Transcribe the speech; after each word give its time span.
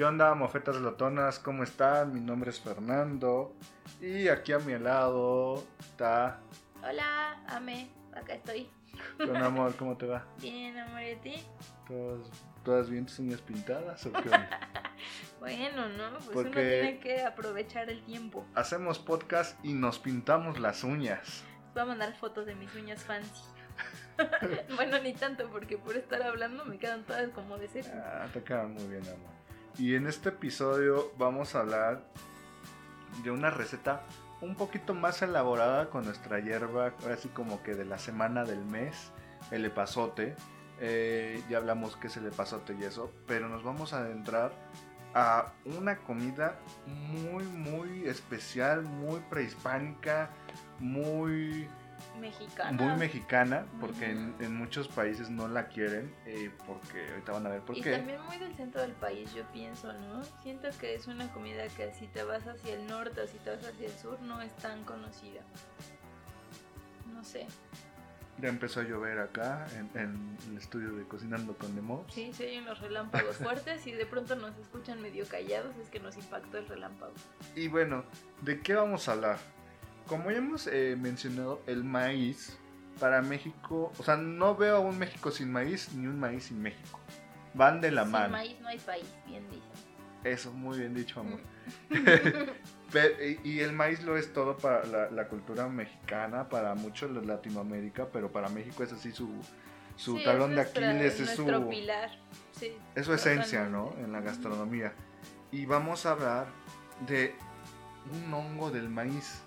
¿Qué 0.00 0.06
onda, 0.06 0.34
mofetas 0.34 0.76
lotonas? 0.76 1.38
¿Cómo 1.38 1.62
están? 1.62 2.14
Mi 2.14 2.20
nombre 2.20 2.48
es 2.48 2.58
Fernando. 2.58 3.54
Y 4.00 4.28
aquí 4.28 4.52
a 4.52 4.58
mi 4.58 4.78
lado 4.78 5.62
está. 5.78 6.40
Hola, 6.82 7.38
Ame, 7.48 7.90
acá 8.14 8.32
estoy. 8.32 8.70
Con 9.18 9.36
amor, 9.36 9.76
¿cómo 9.76 9.98
te 9.98 10.06
va? 10.06 10.24
Bien, 10.40 10.78
amor, 10.78 11.02
¿y 11.02 11.10
a 11.10 11.20
ti? 11.20 11.34
¿Todas, 11.86 12.30
todas 12.64 12.88
bien 12.88 13.04
tus 13.04 13.18
uñas 13.18 13.42
pintadas 13.42 14.06
o 14.06 14.12
qué 14.14 14.30
onda? 14.30 14.48
Bueno, 15.38 15.90
¿no? 15.90 16.18
Pues 16.32 16.46
uno 16.46 16.50
tiene 16.50 16.98
que 16.98 17.22
aprovechar 17.22 17.90
el 17.90 18.02
tiempo. 18.04 18.46
Hacemos 18.54 18.98
podcast 18.98 19.62
y 19.62 19.74
nos 19.74 19.98
pintamos 19.98 20.58
las 20.58 20.82
uñas. 20.82 21.44
Voy 21.74 21.82
a 21.82 21.84
mandar 21.84 22.16
fotos 22.16 22.46
de 22.46 22.54
mis 22.54 22.74
uñas 22.74 23.04
fancy. 23.04 23.42
bueno, 24.76 24.98
ni 25.00 25.12
tanto, 25.12 25.50
porque 25.50 25.76
por 25.76 25.94
estar 25.94 26.22
hablando 26.22 26.64
me 26.64 26.78
quedan 26.78 27.04
todas 27.04 27.28
como 27.32 27.58
de 27.58 27.68
cero. 27.68 27.88
Ah, 27.96 28.26
te 28.32 28.42
quedan 28.42 28.72
muy 28.72 28.84
bien, 28.84 29.02
amor. 29.02 29.39
Y 29.78 29.94
en 29.94 30.06
este 30.06 30.30
episodio 30.30 31.12
vamos 31.18 31.54
a 31.54 31.60
hablar 31.60 32.04
de 33.22 33.30
una 33.30 33.50
receta 33.50 34.02
un 34.40 34.54
poquito 34.54 34.94
más 34.94 35.22
elaborada 35.22 35.90
con 35.90 36.04
nuestra 36.04 36.40
hierba, 36.40 36.94
así 37.12 37.28
como 37.28 37.62
que 37.62 37.74
de 37.74 37.84
la 37.84 37.98
semana 37.98 38.44
del 38.44 38.64
mes, 38.64 39.10
el 39.50 39.64
epazote. 39.64 40.34
Eh, 40.80 41.42
ya 41.50 41.58
hablamos 41.58 41.96
que 41.96 42.06
es 42.06 42.16
el 42.16 42.26
epazote 42.26 42.74
y 42.78 42.84
eso, 42.84 43.12
pero 43.26 43.48
nos 43.48 43.62
vamos 43.62 43.92
a 43.92 43.98
adentrar 43.98 44.52
a 45.14 45.52
una 45.64 45.98
comida 45.98 46.58
muy, 46.86 47.44
muy 47.44 48.06
especial, 48.06 48.82
muy 48.82 49.20
prehispánica, 49.28 50.30
muy 50.78 51.68
Mexicana. 52.20 52.72
muy 52.72 52.96
mexicana, 52.98 53.66
porque 53.80 54.10
en, 54.10 54.34
en 54.40 54.54
muchos 54.56 54.88
países 54.88 55.30
no 55.30 55.48
la 55.48 55.68
quieren, 55.68 56.14
eh, 56.26 56.50
porque 56.66 57.08
ahorita 57.10 57.32
van 57.32 57.46
a 57.46 57.50
ver 57.50 57.60
por 57.62 57.76
Y 57.76 57.82
qué. 57.82 57.92
también 57.92 58.20
muy 58.22 58.36
del 58.38 58.54
centro 58.54 58.80
del 58.80 58.92
país, 58.92 59.32
yo 59.34 59.44
pienso, 59.52 59.92
¿no? 59.92 60.22
Siento 60.42 60.68
que 60.80 60.94
es 60.94 61.06
una 61.06 61.32
comida 61.32 61.66
que 61.68 61.92
si 61.94 62.06
te 62.08 62.22
vas 62.22 62.46
hacia 62.46 62.74
el 62.74 62.86
norte 62.86 63.20
o 63.20 63.26
si 63.26 63.38
te 63.38 63.50
vas 63.54 63.64
hacia 63.64 63.86
el 63.86 63.92
sur 63.98 64.20
no 64.22 64.40
es 64.40 64.54
tan 64.56 64.84
conocida. 64.84 65.40
No 67.12 67.24
sé. 67.24 67.46
Ya 68.38 68.48
empezó 68.48 68.80
a 68.80 68.84
llover 68.84 69.18
acá 69.18 69.66
en, 69.76 69.90
en 70.00 70.36
el 70.48 70.56
estudio 70.56 70.92
de 70.92 71.04
Cocinando 71.04 71.54
con 71.58 71.74
Demo. 71.76 72.06
Sí, 72.10 72.32
se 72.32 72.46
oyen 72.46 72.64
los 72.64 72.80
relámpagos 72.80 73.36
fuertes 73.36 73.86
y 73.86 73.92
de 73.92 74.06
pronto 74.06 74.34
nos 74.34 74.56
escuchan 74.56 75.02
medio 75.02 75.26
callados, 75.28 75.76
es 75.76 75.90
que 75.90 76.00
nos 76.00 76.16
impactó 76.16 76.56
el 76.56 76.66
relámpago. 76.66 77.12
Y 77.54 77.68
bueno, 77.68 78.02
¿de 78.40 78.60
qué 78.60 78.74
vamos 78.74 79.08
a 79.08 79.12
hablar? 79.12 79.38
Como 80.10 80.32
ya 80.32 80.38
hemos 80.38 80.66
eh, 80.66 80.96
mencionado, 81.00 81.62
el 81.68 81.84
maíz 81.84 82.58
para 82.98 83.22
México, 83.22 83.92
o 83.96 84.02
sea, 84.02 84.16
no 84.16 84.56
veo 84.56 84.76
a 84.76 84.80
un 84.80 84.98
México 84.98 85.30
sin 85.30 85.52
maíz 85.52 85.92
ni 85.94 86.08
un 86.08 86.18
maíz 86.18 86.46
sin 86.46 86.60
México. 86.60 86.98
Van 87.54 87.80
de 87.80 87.92
la 87.92 88.02
Sin 88.02 88.10
mano. 88.10 88.30
maíz 88.30 88.60
no 88.60 88.66
hay 88.66 88.78
país, 88.78 89.06
bien 89.24 89.44
dicen. 89.48 89.70
Eso, 90.24 90.52
muy 90.52 90.78
bien 90.80 90.94
dicho, 90.94 91.20
amor. 91.20 91.38
Mm. 91.90 91.96
Y 93.44 93.60
el 93.60 93.72
maíz 93.72 94.02
lo 94.02 94.16
es 94.16 94.32
todo 94.32 94.56
para 94.56 94.84
la, 94.84 95.10
la 95.10 95.28
cultura 95.28 95.68
mexicana, 95.68 96.48
para 96.48 96.74
muchos 96.74 97.14
de 97.14 97.24
Latinoamérica, 97.24 98.08
pero 98.12 98.32
para 98.32 98.48
México 98.48 98.82
es 98.82 98.92
así 98.92 99.12
su, 99.12 99.30
su 99.94 100.18
Sí, 100.18 100.24
talón 100.24 100.56
de 100.56 100.62
Aquiles, 100.62 101.20
es 101.20 101.30
su, 101.36 101.46
pilar. 101.68 102.10
Sí, 102.50 102.72
es 102.96 103.06
su 103.06 103.14
esencia, 103.14 103.66
¿no? 103.68 103.94
En 103.98 104.10
la 104.10 104.20
gastronomía. 104.20 104.92
Y 105.52 105.66
vamos 105.66 106.04
a 106.04 106.10
hablar 106.10 106.46
de 107.06 107.36
un 108.12 108.34
hongo 108.34 108.72
del 108.72 108.88
maíz, 108.88 109.40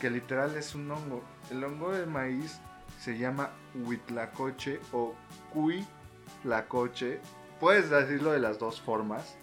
Que 0.00 0.10
literal 0.10 0.56
es 0.56 0.74
un 0.74 0.90
hongo. 0.90 1.22
El 1.50 1.62
hongo 1.64 1.92
del 1.92 2.06
maíz 2.06 2.60
se 3.00 3.18
llama 3.18 3.50
huitlacoche 3.74 4.80
o 4.92 5.14
cuitlacoche. 5.52 7.20
Puedes 7.60 7.90
decirlo 7.90 8.32
de 8.32 8.40
las 8.40 8.58
dos 8.58 8.80
formas. 8.80 9.36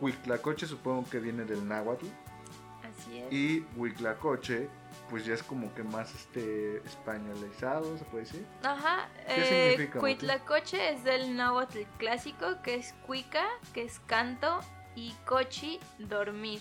Huitlacoche 0.00 0.66
supongo 0.66 1.08
que 1.08 1.18
viene 1.18 1.44
del 1.44 1.66
náhuatl. 1.66 2.06
Así 2.82 3.18
es. 3.18 3.32
Y 3.32 3.66
Huitlacoche, 3.76 4.68
pues 5.10 5.24
ya 5.24 5.34
es 5.34 5.42
como 5.42 5.72
que 5.74 5.82
más 5.82 6.14
este 6.14 6.78
españolizado, 6.78 7.96
se 7.96 8.04
puede 8.04 8.24
decir. 8.24 8.46
Ajá, 8.62 9.08
¿Qué 9.26 9.40
eh, 9.40 9.70
significa, 9.72 10.00
Cuitlacoche 10.00 10.92
es 10.92 11.04
del 11.04 11.36
náhuatl 11.36 11.82
clásico, 11.98 12.62
que 12.62 12.76
es 12.76 12.94
cuica, 13.06 13.46
que 13.72 13.84
es 13.84 14.00
canto, 14.06 14.60
y 14.94 15.14
cochi, 15.24 15.78
dormir. 15.98 16.60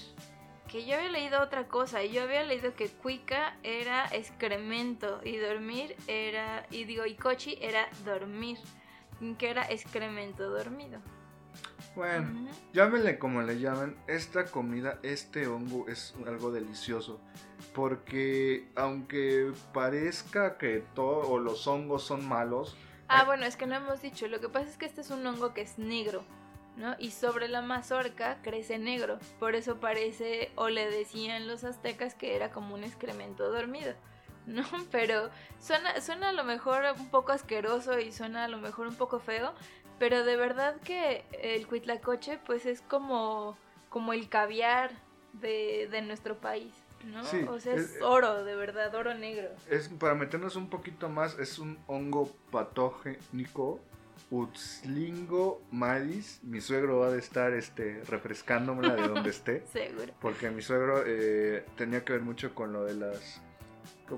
Que 0.70 0.86
yo 0.86 0.96
había 0.98 1.10
leído 1.10 1.42
otra 1.42 1.68
cosa, 1.68 2.04
yo 2.04 2.24
había 2.24 2.44
leído 2.44 2.76
que 2.76 2.90
cuica 2.90 3.56
era 3.64 4.06
excremento 4.12 5.22
y 5.24 5.38
dormir 5.38 5.96
era, 6.08 6.66
y 6.70 6.84
digo, 6.84 7.06
y 7.06 7.16
cochi 7.16 7.58
era 7.62 7.88
dormir, 8.04 8.58
que 9.38 9.50
era 9.50 9.64
excremento 9.72 10.50
dormido. 10.50 11.00
Bueno, 11.96 12.28
Ujú. 12.30 12.50
llámenle 12.74 13.18
como 13.18 13.42
le 13.42 13.60
llamen, 13.60 13.96
esta 14.08 14.46
comida, 14.46 15.00
este 15.04 15.48
hongo 15.48 15.88
es 15.88 16.14
algo 16.26 16.52
delicioso. 16.52 17.20
Porque 17.74 18.68
aunque 18.76 19.52
parezca 19.74 20.58
que 20.58 20.84
todos 20.94 21.42
los 21.42 21.66
hongos 21.66 22.04
son 22.04 22.28
malos, 22.28 22.76
Ah, 23.10 23.24
bueno, 23.24 23.46
es 23.46 23.56
que 23.56 23.66
no 23.66 23.76
hemos 23.76 24.02
dicho. 24.02 24.28
Lo 24.28 24.42
que 24.42 24.50
pasa 24.50 24.70
es 24.70 24.76
que 24.78 24.86
este 24.86 25.00
es 25.00 25.12
un 25.12 25.26
hongo 25.26 25.54
que 25.54 25.62
es 25.62 25.80
negro, 25.80 26.24
¿no? 26.78 26.96
Y 27.00 27.12
sobre 27.12 27.48
la 27.50 27.62
mazorca 27.62 28.38
crece 28.42 28.78
negro. 28.80 29.20
Por 29.40 29.56
eso 29.56 29.80
parece, 29.80 30.52
o 30.56 30.70
le 30.70 30.90
decían 30.90 31.48
los 31.48 31.64
aztecas 31.66 32.16
que 32.16 32.36
era 32.36 32.52
como 32.52 32.74
un 32.76 32.84
excremento 32.86 33.52
dormido, 33.52 33.94
¿no? 34.46 34.64
Pero 34.92 35.30
suena, 35.60 36.00
suena 36.00 36.30
a 36.30 36.34
lo 36.34 36.44
mejor 36.46 36.84
un 36.98 37.10
poco 37.10 37.32
asqueroso 37.34 38.00
y 38.00 38.12
suena 38.14 38.46
a 38.46 38.48
lo 38.48 38.60
mejor 38.60 38.88
un 38.88 38.96
poco 38.96 39.20
feo. 39.20 39.54
Pero 40.00 40.24
de 40.24 40.36
verdad 40.38 40.80
que 40.82 41.26
el 41.42 41.66
cuitlacoche, 41.68 42.38
pues 42.46 42.66
es 42.68 42.82
como, 42.82 43.58
como 43.90 44.14
el 44.14 44.30
caviar 44.30 44.92
de, 45.34 45.88
de 45.90 46.02
nuestro 46.04 46.38
país, 46.38 46.72
¿no? 47.04 47.24
Sí, 47.26 47.44
o 47.50 47.60
sea, 47.60 47.74
es- 47.74 47.96
es 47.96 48.02
oro, 48.04 48.44
de 48.44 48.56
verdad, 48.56 48.94
oro 48.94 49.16
negro. 49.16 49.50
es 49.70 49.90
para 49.90 50.14
meternos 50.14 50.56
un 50.56 50.70
poquito 50.70 51.10
más, 51.10 51.38
es 51.40 51.58
un 51.58 51.80
hongo 51.88 52.32
patogénico. 52.52 53.80
Utzlingo 54.30 55.62
maris. 55.72 56.40
Mi 56.44 56.60
suegro 56.62 57.00
va 57.00 57.08
a 57.08 57.16
estar 57.16 57.54
este, 57.54 58.02
refrescándomela 58.08 58.96
de 58.96 59.08
donde 59.08 59.30
esté. 59.30 59.66
Seguro. 59.72 60.14
Porque 60.20 60.50
mi 60.50 60.62
suegro 60.62 61.04
eh, 61.06 61.66
tenía 61.76 62.04
que 62.04 62.14
ver 62.14 62.22
mucho 62.22 62.54
con 62.54 62.74
lo 62.74 62.84
de 62.84 62.96
las. 62.96 63.42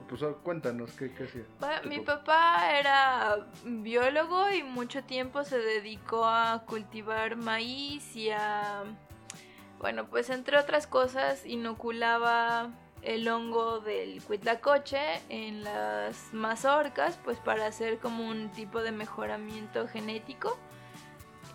Pues 0.08 0.22
cuéntanos, 0.44 0.92
¿qué, 0.92 1.12
qué 1.12 1.24
hacía? 1.24 1.44
Mi 1.84 2.00
papá 2.00 2.78
era 2.78 3.48
biólogo 3.66 4.52
y 4.52 4.62
mucho 4.62 5.03
tiempo 5.03 5.44
se 5.44 5.58
dedicó 5.58 6.25
a 6.25 6.64
cultivar 6.68 7.36
maíz 7.38 8.16
y 8.16 8.30
a, 8.30 8.84
bueno, 9.80 10.08
pues 10.08 10.30
entre 10.30 10.59
otras 10.59 10.86
cosas 10.86 11.44
inoculaba 11.44 12.69
el 13.02 13.28
hongo 13.30 13.80
del 13.80 14.22
cuitlacoche 14.24 15.00
en 15.30 15.64
las 15.64 16.34
mazorcas, 16.34 17.18
pues 17.24 17.38
para 17.40 17.66
hacer 17.68 18.00
como 18.00 18.28
un 18.28 18.50
tipo 18.50 18.82
de 18.82 18.92
mejoramiento 18.92 19.88
genético 19.88 20.58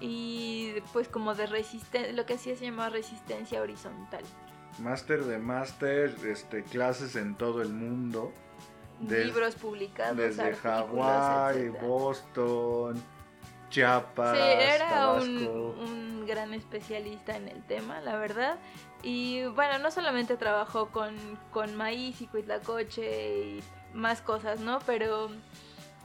y 0.00 0.74
pues 0.92 1.08
como 1.08 1.34
de 1.34 1.46
resistencia, 1.46 2.12
lo 2.12 2.26
que 2.26 2.34
hacía 2.34 2.56
se 2.56 2.64
llamaba 2.66 2.90
resistencia 2.90 3.60
horizontal. 3.60 4.22
Máster 4.80 5.24
de 5.24 5.38
máster, 5.38 6.14
este, 6.26 6.64
clases 6.64 7.14
en 7.16 7.36
todo 7.36 7.62
el 7.62 7.68
mundo. 7.68 8.32
Des- 9.00 9.26
Libros 9.26 9.54
publicados, 9.54 10.16
Desde 10.16 10.54
Hawái. 10.54 11.68
Boston, 11.68 13.00
Chiapas, 13.74 14.36
Sí, 14.36 14.42
era 14.42 15.12
un, 15.12 15.38
Tabasco. 15.44 15.76
un 15.82 16.26
gran 16.26 16.54
especialista 16.54 17.36
en 17.36 17.48
el 17.48 17.62
tema, 17.64 18.00
la 18.00 18.16
verdad. 18.16 18.56
Y 19.02 19.44
bueno, 19.46 19.78
no 19.78 19.90
solamente 19.90 20.36
trabajó 20.36 20.88
con, 20.90 21.14
con 21.50 21.74
maíz 21.74 22.20
y 22.22 22.26
cuitlacoche 22.26 23.38
y 23.58 23.62
más 23.92 24.20
cosas, 24.22 24.60
¿no? 24.60 24.78
Pero 24.86 25.28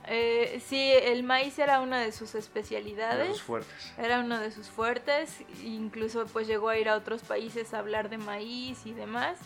eh, 0.08 0.62
sí, 0.66 0.92
el 1.04 1.24
maíz 1.24 1.60
era 1.60 1.80
una 1.82 2.00
de 2.00 2.12
sus 2.12 2.34
de 2.34 2.40
especialidades. 2.40 3.30
los 3.30 3.42
fuertes. 3.42 3.94
Era 3.98 4.20
uno 4.20 4.40
de 4.40 4.52
sus 4.52 4.68
fuertes, 4.68 5.44
incluso 5.64 6.26
pues 6.26 6.48
llegó 6.48 6.70
a 6.70 6.78
ir 6.78 6.90
a 6.90 6.96
otros 6.96 7.22
países 7.22 7.74
a 7.74 7.80
hablar 7.80 8.10
de 8.10 8.18
maíz 8.18 8.86
y 8.86 8.94
demás, 8.94 9.38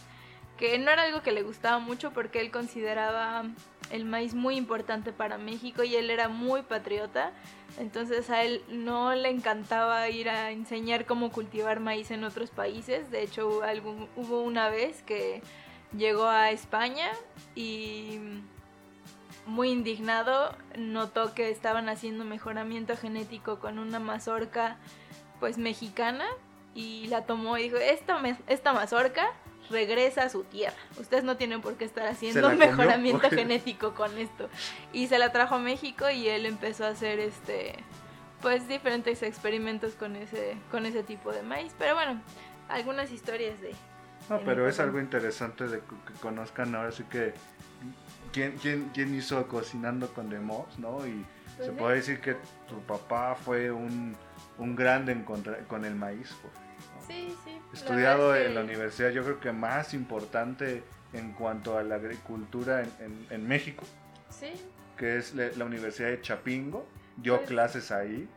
que 0.57 0.77
no 0.79 0.89
era 0.91 1.03
algo 1.03 1.21
que 1.21 1.31
le 1.31 1.43
gustaba 1.43 1.79
mucho 1.79 2.11
porque 2.11 2.39
él 2.39 2.49
consideraba 2.51 3.43
el 3.89 4.05
maíz 4.05 4.33
muy 4.33 4.55
importante 4.55 5.11
para 5.11 5.37
México 5.37 5.83
y 5.83 5.95
él 5.95 6.09
era 6.09 6.27
muy 6.27 6.63
patriota, 6.63 7.31
Entonces 7.77 8.29
a 8.29 8.43
él 8.43 8.61
no 8.69 9.15
le 9.15 9.29
encantaba 9.29 10.07
ir 10.09 10.29
a 10.29 10.51
enseñar 10.51 11.05
cómo 11.05 11.31
cultivar 11.31 11.79
maíz 11.79 12.11
en 12.11 12.23
otros 12.23 12.51
países. 12.51 13.09
De 13.09 13.23
hecho, 13.23 13.61
hubo, 14.15 14.41
una 14.41 14.69
vez 14.69 15.01
que 15.03 15.41
llegó 15.97 16.25
a 16.25 16.51
España 16.51 17.09
y 17.55 18.19
muy 19.45 19.69
indignado 19.69 20.55
notó 20.77 21.33
que 21.33 21.49
estaban 21.49 21.89
haciendo 21.89 22.25
mejoramiento 22.25 22.95
genético 22.95 23.59
con 23.59 23.79
una 23.79 23.99
mazorca 23.99 24.77
pues 25.39 25.57
mexicana 25.57 26.25
y 26.75 27.07
la 27.07 27.25
tomó 27.25 27.57
y 27.57 27.63
dijo, 27.63 27.77
esta, 27.77 28.21
esta 28.47 28.73
mazorca 28.73 29.31
regresa 29.69 30.23
a 30.23 30.29
su 30.29 30.43
tierra. 30.43 30.75
Ustedes 30.99 31.23
no 31.23 31.37
tienen 31.37 31.61
por 31.61 31.75
qué 31.75 31.85
estar 31.85 32.07
haciendo 32.07 32.49
mejoramiento 32.51 33.29
genético 33.29 33.93
con 33.93 34.17
esto. 34.17 34.49
Y 34.91 35.07
se 35.07 35.17
la 35.17 35.31
trajo 35.31 35.55
a 35.55 35.59
México 35.59 36.09
y 36.09 36.27
él 36.27 36.45
empezó 36.45 36.85
a 36.85 36.89
hacer 36.89 37.19
este 37.19 37.75
pues 38.41 38.67
diferentes 38.67 39.23
experimentos 39.23 39.93
con 39.93 40.17
ese 40.17 40.57
con 40.69 40.85
ese 40.85 41.01
tipo 41.01 41.31
de 41.31 41.43
maíz, 41.43 41.73
pero 41.79 41.95
bueno, 41.95 42.21
algunas 42.67 43.11
historias 43.11 43.59
de 43.61 43.73
No, 44.29 44.39
pero 44.39 44.67
es 44.67 44.79
algo 44.79 44.99
interesante 44.99 45.67
de 45.67 45.79
que 45.79 46.13
conozcan 46.19 46.75
ahora 46.75 46.91
sí 46.91 47.03
que 47.05 47.33
quién, 48.33 48.57
quién, 48.61 48.89
quién 48.93 49.15
hizo 49.15 49.47
cocinando 49.47 50.13
con 50.13 50.29
The 50.29 50.39
¿no? 50.39 51.07
Y 51.07 51.25
pues 51.55 51.67
se 51.67 51.73
puede 51.73 51.95
decir 51.97 52.19
que 52.19 52.35
tu 52.67 52.79
papá 52.85 53.35
fue 53.35 53.71
un, 53.71 54.15
un 54.57 54.75
grande 54.75 55.13
en 55.13 55.23
contra, 55.23 55.59
con 55.59 55.85
el 55.85 55.95
maíz. 55.95 56.35
Pues. 56.41 56.62
Sí, 57.07 57.35
sí. 57.43 57.59
Estudiado 57.73 58.35
en 58.35 58.55
la 58.55 58.61
universidad, 58.61 59.09
yo 59.09 59.23
creo 59.23 59.39
que 59.39 59.51
más 59.51 59.93
importante 59.93 60.83
en 61.13 61.33
cuanto 61.33 61.77
a 61.77 61.83
la 61.83 61.95
agricultura 61.95 62.83
en, 62.99 63.27
en, 63.29 63.47
México. 63.47 63.83
Sí. 64.29 64.53
Que 64.97 65.17
es 65.17 65.33
la, 65.33 65.65
Universidad 65.65 66.09
de 66.09 66.21
Chapingo. 66.21 66.87
Dio 67.17 67.37
pues 67.37 67.49
clases 67.49 67.91
ahí. 67.91 68.27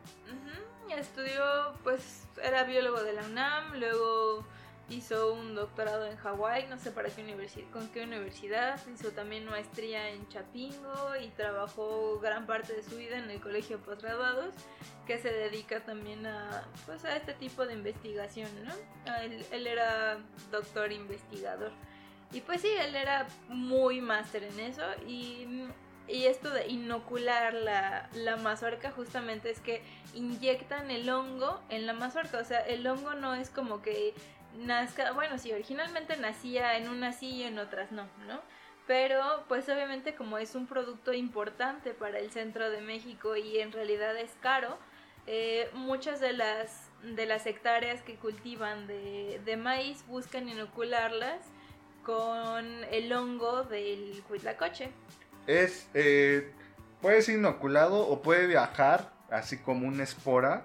Estudió, 0.95 1.73
pues, 1.83 2.23
era 2.41 2.63
biólogo 2.63 3.03
de 3.03 3.13
la 3.13 3.23
UNAM, 3.23 3.75
luego 3.77 4.45
hizo 4.89 5.33
un 5.33 5.55
doctorado 5.55 6.05
en 6.05 6.15
Hawái, 6.15 6.67
no 6.67 6.77
sé 6.77 6.91
para 6.91 7.09
qué 7.09 7.21
universidad, 7.21 7.69
con 7.71 7.89
qué 7.89 8.03
universidad, 8.03 8.79
hizo 8.93 9.11
también 9.11 9.45
maestría 9.45 10.09
en 10.09 10.27
Chapingo 10.29 11.15
y 11.21 11.27
trabajó 11.29 12.19
gran 12.19 12.45
parte 12.45 12.73
de 12.73 12.83
su 12.83 12.95
vida 12.95 13.17
en 13.17 13.29
el 13.29 13.41
colegio 13.41 13.79
postgraduados, 13.79 14.55
que 15.05 15.17
se 15.17 15.31
dedica 15.31 15.83
también 15.83 16.25
a, 16.25 16.63
pues, 16.85 17.03
a 17.03 17.15
este 17.17 17.33
tipo 17.33 17.65
de 17.65 17.73
investigación, 17.73 18.49
¿no? 18.63 18.73
Él, 19.21 19.45
él 19.51 19.67
era 19.67 20.19
doctor 20.51 20.91
investigador. 20.91 21.71
Y 22.31 22.41
pues 22.41 22.61
sí, 22.61 22.69
él 22.81 22.95
era 22.95 23.27
muy 23.47 24.01
máster 24.01 24.43
en 24.43 24.59
eso 24.59 24.83
y, 25.05 25.47
y, 26.09 26.25
esto 26.25 26.49
de 26.49 26.67
inocular 26.67 27.53
la, 27.53 28.09
la 28.13 28.35
mazorca 28.35 28.91
justamente 28.91 29.49
es 29.49 29.61
que 29.61 29.81
inyectan 30.13 30.91
el 30.91 31.09
hongo 31.09 31.61
en 31.69 31.85
la 31.85 31.93
mazorca, 31.93 32.39
o 32.39 32.43
sea, 32.43 32.59
el 32.59 32.85
hongo 32.85 33.13
no 33.13 33.33
es 33.33 33.49
como 33.49 33.81
que 33.81 34.13
nazca, 34.57 35.11
bueno, 35.13 35.37
sí, 35.37 35.51
originalmente 35.51 36.17
nacía 36.17 36.77
en 36.77 36.89
unas 36.89 37.17
sí 37.17 37.27
y 37.27 37.43
en 37.43 37.59
otras 37.59 37.91
no, 37.91 38.03
¿no? 38.27 38.41
Pero 38.85 39.43
pues 39.47 39.67
obviamente 39.69 40.15
como 40.15 40.37
es 40.37 40.55
un 40.55 40.65
producto 40.65 41.13
importante 41.13 41.93
para 41.93 42.19
el 42.19 42.31
centro 42.31 42.69
de 42.69 42.81
México 42.81 43.35
y 43.35 43.59
en 43.59 43.71
realidad 43.71 44.15
es 44.17 44.31
caro, 44.41 44.77
eh, 45.25 45.69
muchas 45.73 46.21
de 46.21 46.31
las, 46.33 46.89
de 47.03 47.25
las 47.25 47.45
hectáreas 47.45 48.01
que 48.01 48.15
cultivan 48.15 48.87
de, 48.87 49.41
de 49.43 49.57
maíz 49.57 50.05
buscan 50.07 50.47
inocularlas 50.47 51.41
con 52.07 52.65
el 52.89 53.11
hongo 53.11 53.63
del 53.63 54.23
huitlacoche. 54.29 54.91
Es, 55.45 55.89
eh, 55.93 56.53
puede 57.01 57.21
ser 57.21 57.35
inoculado 57.35 58.07
o 58.07 58.21
puede 58.21 58.47
viajar, 58.47 59.11
así 59.29 59.57
como 59.57 59.85
una 59.85 60.03
espora, 60.03 60.63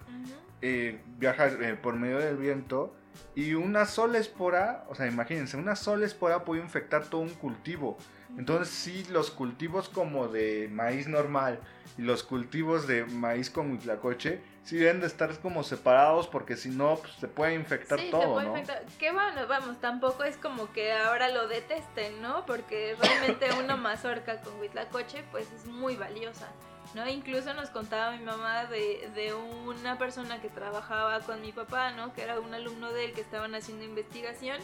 eh, 0.60 1.00
viaja 1.18 1.48
eh, 1.48 1.74
por 1.74 1.94
medio 1.94 2.18
del 2.18 2.36
viento 2.36 2.94
y 3.34 3.54
una 3.54 3.86
sola 3.86 4.18
espora, 4.18 4.84
o 4.88 4.94
sea, 4.94 5.06
imagínense, 5.06 5.56
una 5.56 5.76
sola 5.76 6.06
espora 6.06 6.44
puede 6.44 6.62
infectar 6.62 7.06
todo 7.06 7.20
un 7.20 7.30
cultivo. 7.30 7.96
Entonces, 8.38 8.68
sí, 8.68 9.04
los 9.10 9.30
cultivos 9.30 9.88
como 9.88 10.28
de 10.28 10.68
maíz 10.70 11.06
normal 11.06 11.60
y 11.98 12.02
los 12.02 12.22
cultivos 12.22 12.86
de 12.86 13.04
maíz 13.04 13.50
con 13.50 13.70
huitlacoche, 13.70 14.40
sí 14.64 14.76
deben 14.76 15.00
de 15.00 15.06
estar 15.06 15.38
como 15.40 15.62
separados 15.62 16.28
porque 16.28 16.56
si 16.56 16.70
no, 16.70 16.96
pues, 16.96 17.12
se 17.14 17.28
puede 17.28 17.54
infectar 17.54 18.00
todo, 18.10 18.22
se 18.22 18.28
puede 18.28 18.48
¿no? 18.48 18.58
Infectar. 18.58 18.86
Que 18.98 19.12
bueno, 19.12 19.46
vamos, 19.46 19.80
tampoco 19.80 20.24
es 20.24 20.36
como 20.36 20.72
que 20.72 20.92
ahora 20.92 21.28
lo 21.28 21.46
detesten, 21.48 22.22
¿no? 22.22 22.46
Porque 22.46 22.96
realmente 23.00 23.46
una 23.62 23.76
mazorca 23.76 24.40
con 24.40 24.58
huitlacoche, 24.60 25.24
pues 25.30 25.46
es 25.52 25.66
muy 25.66 25.96
valiosa. 25.96 26.48
¿No? 26.94 27.08
Incluso 27.08 27.54
nos 27.54 27.70
contaba 27.70 28.16
mi 28.16 28.22
mamá 28.22 28.66
de, 28.66 29.10
de, 29.14 29.34
una 29.34 29.98
persona 29.98 30.40
que 30.40 30.48
trabajaba 30.48 31.20
con 31.20 31.40
mi 31.40 31.52
papá, 31.52 31.92
¿no? 31.92 32.12
Que 32.12 32.22
era 32.22 32.40
un 32.40 32.52
alumno 32.54 32.92
de 32.92 33.06
él 33.06 33.12
que 33.12 33.20
estaban 33.20 33.54
haciendo 33.54 33.84
investigación, 33.84 34.58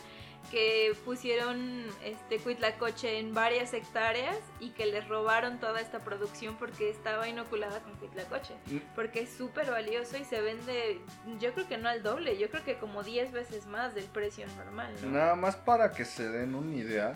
que 0.50 0.96
pusieron 1.04 1.86
este 2.04 2.38
cuitlacoche 2.38 3.18
en 3.18 3.34
varias 3.34 3.74
hectáreas 3.74 4.36
y 4.60 4.70
que 4.70 4.86
les 4.86 5.06
robaron 5.06 5.58
toda 5.58 5.80
esta 5.80 5.98
producción 5.98 6.56
porque 6.56 6.88
estaba 6.88 7.28
inoculada 7.28 7.80
con 7.80 7.94
cuitlacoche. 7.96 8.54
Mm. 8.66 8.78
Porque 8.94 9.22
es 9.22 9.30
súper 9.30 9.70
valioso 9.70 10.16
y 10.16 10.24
se 10.24 10.40
vende, 10.40 11.00
yo 11.38 11.52
creo 11.52 11.68
que 11.68 11.76
no 11.76 11.88
al 11.88 12.02
doble, 12.02 12.38
yo 12.38 12.48
creo 12.50 12.64
que 12.64 12.76
como 12.76 13.02
10 13.02 13.32
veces 13.32 13.66
más 13.66 13.94
del 13.94 14.04
precio 14.04 14.46
normal, 14.56 14.94
Nada 15.02 15.34
más 15.34 15.56
para 15.56 15.92
que 15.92 16.04
se 16.04 16.28
den 16.28 16.54
una 16.54 16.74
idea 16.74 17.14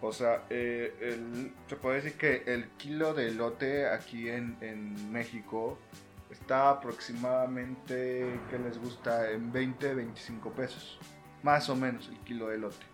o 0.00 0.12
sea, 0.12 0.44
eh, 0.50 1.18
se 1.66 1.76
puede 1.76 1.96
decir 1.96 2.18
que 2.18 2.42
el 2.46 2.68
kilo 2.76 3.14
de 3.14 3.28
elote 3.28 3.88
aquí 3.88 4.28
en, 4.28 4.56
México 5.12 5.78
está 6.30 6.70
aproximadamente, 6.70 8.38
¿qué 8.50 8.58
les 8.58 8.78
gusta? 8.78 9.30
En 9.30 9.52
20, 9.52 9.94
25 9.94 10.52
pesos. 10.52 10.98
Más 11.42 11.68
o 11.68 11.76
menos 11.76 12.08
el 12.08 12.18
kilo 12.20 12.48
de 12.48 12.56
elote. 12.56 12.84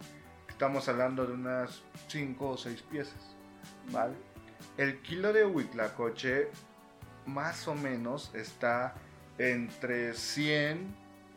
Estamos 0.48 0.88
hablando 0.88 1.26
de 1.26 1.32
unas 1.32 1.82
5 2.08 2.48
o 2.50 2.56
6 2.56 2.82
piezas. 2.82 3.36
¿Vale? 3.90 4.14
El 4.76 5.00
kilo 5.00 5.32
de 5.32 5.46
huitlacoche 5.46 6.48
más 7.26 7.66
o 7.68 7.74
menos 7.74 8.30
está 8.34 8.94
entre 9.38 10.14
100 10.14 10.94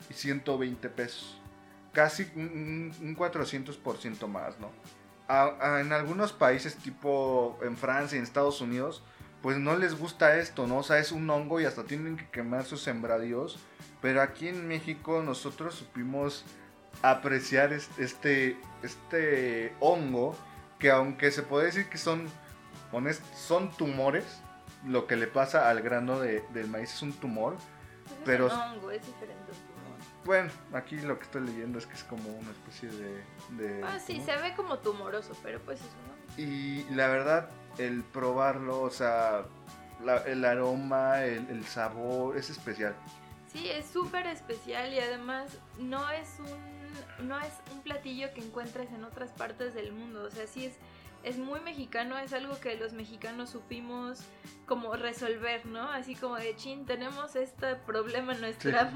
y 0.10 0.14
120 0.14 0.90
pesos. 0.90 1.40
Casi 1.94 2.24
un 2.36 3.16
400% 3.18 4.28
más, 4.28 4.60
¿no? 4.60 4.72
En 5.80 5.94
algunos 5.94 6.34
países, 6.34 6.76
tipo 6.76 7.60
en 7.64 7.78
Francia 7.78 8.16
y 8.16 8.20
en 8.20 8.24
Estados 8.24 8.62
Unidos, 8.62 9.04
pues 9.42 9.58
no 9.58 9.76
les 9.76 9.98
gusta 9.98 10.38
esto, 10.38 10.68
¿no? 10.68 10.78
O 10.78 10.84
sea, 10.84 11.00
es 11.00 11.12
un 11.12 11.30
hongo 11.30 11.60
y 11.60 11.66
hasta 11.66 11.84
tienen 11.84 12.18
que 12.18 12.30
quemar 12.30 12.64
sus 12.64 12.82
sembradíos. 12.82 13.60
Pero 14.02 14.22
aquí 14.22 14.48
en 14.48 14.68
México 14.68 15.22
nosotros 15.22 15.76
supimos 15.76 16.46
apreciar 17.02 17.74
este, 17.74 18.58
este 18.82 19.74
hongo 19.80 20.36
que 20.80 20.92
aunque 20.92 21.32
se 21.32 21.44
puede 21.44 21.68
decir 21.68 21.90
que 21.90 21.98
son, 21.98 22.28
son 23.36 23.72
tumores, 23.72 24.26
lo 24.86 25.08
que 25.08 25.16
le 25.16 25.28
pasa 25.28 25.70
al 25.70 25.82
grano 25.82 26.20
de, 26.20 26.44
del 26.54 26.68
maíz 26.68 26.94
es 26.94 27.02
un 27.02 27.14
tumor. 27.14 27.56
Pues 28.06 28.20
pero 28.26 28.48
es 28.48 28.54
hongo, 28.54 28.92
es 28.92 29.06
diferente. 29.06 29.52
Bueno, 30.26 30.50
aquí 30.72 30.98
lo 30.98 31.18
que 31.18 31.26
estoy 31.26 31.42
leyendo 31.42 31.78
es 31.78 31.86
que 31.86 31.96
es 31.96 32.04
como 32.04 32.30
una 32.30 32.52
especie 32.52 32.90
de... 33.58 33.84
ah, 33.84 34.00
sí, 34.00 34.22
se 34.22 34.36
ve 34.38 34.54
como 34.56 34.80
tumoroso, 34.80 35.36
pero 35.44 35.60
pues 35.60 35.80
eso 35.80 35.90
no. 36.08 36.42
Y 36.42 36.86
la 36.92 37.08
verdad, 37.08 37.50
el 37.78 38.04
probarlo, 38.04 38.82
o 38.82 38.90
sea, 38.90 39.46
el 40.26 40.46
aroma, 40.46 41.24
el, 41.24 41.66
sabor, 41.66 42.38
es 42.38 42.50
especial. 42.50 42.96
Sí, 43.52 43.70
es 43.70 43.86
súper 43.86 44.26
especial 44.28 44.94
y 44.94 45.00
además 45.00 45.58
no 45.78 46.10
es 46.10 46.40
un 46.40 46.74
no 47.28 47.40
es 47.40 47.54
un 47.72 47.82
platillo 47.82 48.34
que 48.34 48.42
encuentres 48.42 48.92
en 48.92 49.04
otras 49.04 49.32
partes 49.32 49.74
del 49.74 49.94
mundo, 49.94 50.24
o 50.24 50.30
sea, 50.30 50.46
sí 50.46 50.66
es 50.66 50.76
es 51.24 51.38
muy 51.38 51.62
mexicano, 51.62 52.18
es 52.18 52.34
algo 52.34 52.60
que 52.60 52.76
los 52.76 52.94
mexicanos 52.94 53.50
supimos 53.50 54.20
como 54.66 54.96
resolver, 54.96 55.66
¿no? 55.66 55.90
Así 55.90 56.16
como 56.16 56.36
de 56.36 56.56
chin, 56.56 56.86
tenemos 56.86 57.36
este 57.36 57.76
problema 57.76 58.34
en 58.34 58.42
nuestra 58.42 58.92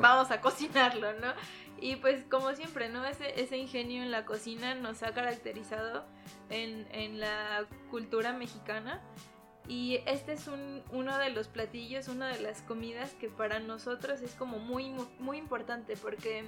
vamos 0.00 0.30
a 0.30 0.40
cocinarlo, 0.40 1.12
¿no? 1.14 1.32
Y 1.80 1.96
pues 1.96 2.24
como 2.30 2.54
siempre, 2.54 2.88
¿no? 2.88 3.04
Ese, 3.04 3.40
ese 3.40 3.56
ingenio 3.58 4.02
en 4.02 4.10
la 4.10 4.24
cocina 4.24 4.74
nos 4.74 5.02
ha 5.02 5.12
caracterizado 5.12 6.06
en, 6.48 6.88
en 6.90 7.20
la 7.20 7.66
cultura 7.90 8.32
mexicana. 8.32 9.02
Y 9.68 10.00
este 10.06 10.32
es 10.32 10.48
un, 10.48 10.82
uno 10.92 11.18
de 11.18 11.28
los 11.28 11.48
platillos, 11.48 12.08
una 12.08 12.28
de 12.28 12.40
las 12.40 12.62
comidas 12.62 13.12
que 13.12 13.28
para 13.28 13.60
nosotros 13.60 14.22
es 14.22 14.34
como 14.34 14.58
muy, 14.58 14.88
muy, 14.88 15.06
muy 15.18 15.36
importante 15.36 15.94
porque 15.96 16.44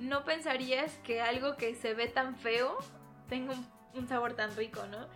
no 0.00 0.24
pensarías 0.24 0.98
que 1.04 1.20
algo 1.20 1.56
que 1.56 1.76
se 1.76 1.94
ve 1.94 2.08
tan 2.08 2.36
feo 2.36 2.76
tenga 3.28 3.54
un 3.54 3.64
un 3.94 4.08
sabor 4.08 4.34
tan 4.34 4.54
rico, 4.56 4.86
¿no? 4.86 5.06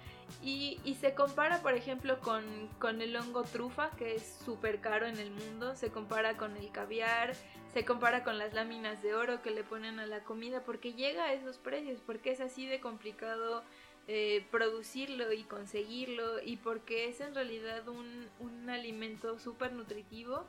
Y, 0.43 0.81
se 1.01 1.15
compara, 1.15 1.61
por 1.63 1.75
ejemplo, 1.75 2.19
con, 2.21 2.45
con 2.79 3.01
el 3.01 3.17
hongo 3.17 3.45
trufa, 3.45 3.91
que 3.91 4.17
es 4.17 4.39
súper 4.45 4.81
caro 4.81 5.07
en 5.07 5.19
el 5.19 5.31
mundo, 5.31 5.77
se 5.77 5.91
compara 5.91 6.37
con 6.37 6.57
el 6.57 6.71
caviar, 6.71 7.35
se 7.73 7.85
compara 7.85 8.25
con 8.25 8.39
las 8.39 8.53
láminas 8.53 9.03
de 9.03 9.15
oro 9.15 9.43
que 9.43 9.51
le 9.51 9.63
ponen 9.63 10.01
a 10.01 10.07
la 10.07 10.25
comida, 10.25 10.63
porque 10.65 10.95
llega 10.95 11.25
a 11.25 11.33
esos 11.33 11.59
precios, 11.59 12.01
porque 12.05 12.31
es 12.31 12.41
así 12.41 12.67
de 12.67 12.81
complicado 12.81 13.63
eh, 14.09 14.47
producirlo 14.51 15.33
y 15.33 15.43
conseguirlo 15.43 16.41
y 16.43 16.57
porque 16.57 17.09
es 17.09 17.21
en 17.21 17.35
realidad 17.35 17.89
un, 17.89 18.29
un 18.39 18.71
alimento 18.71 19.39
súper 19.39 19.73
nutritivo 19.73 20.45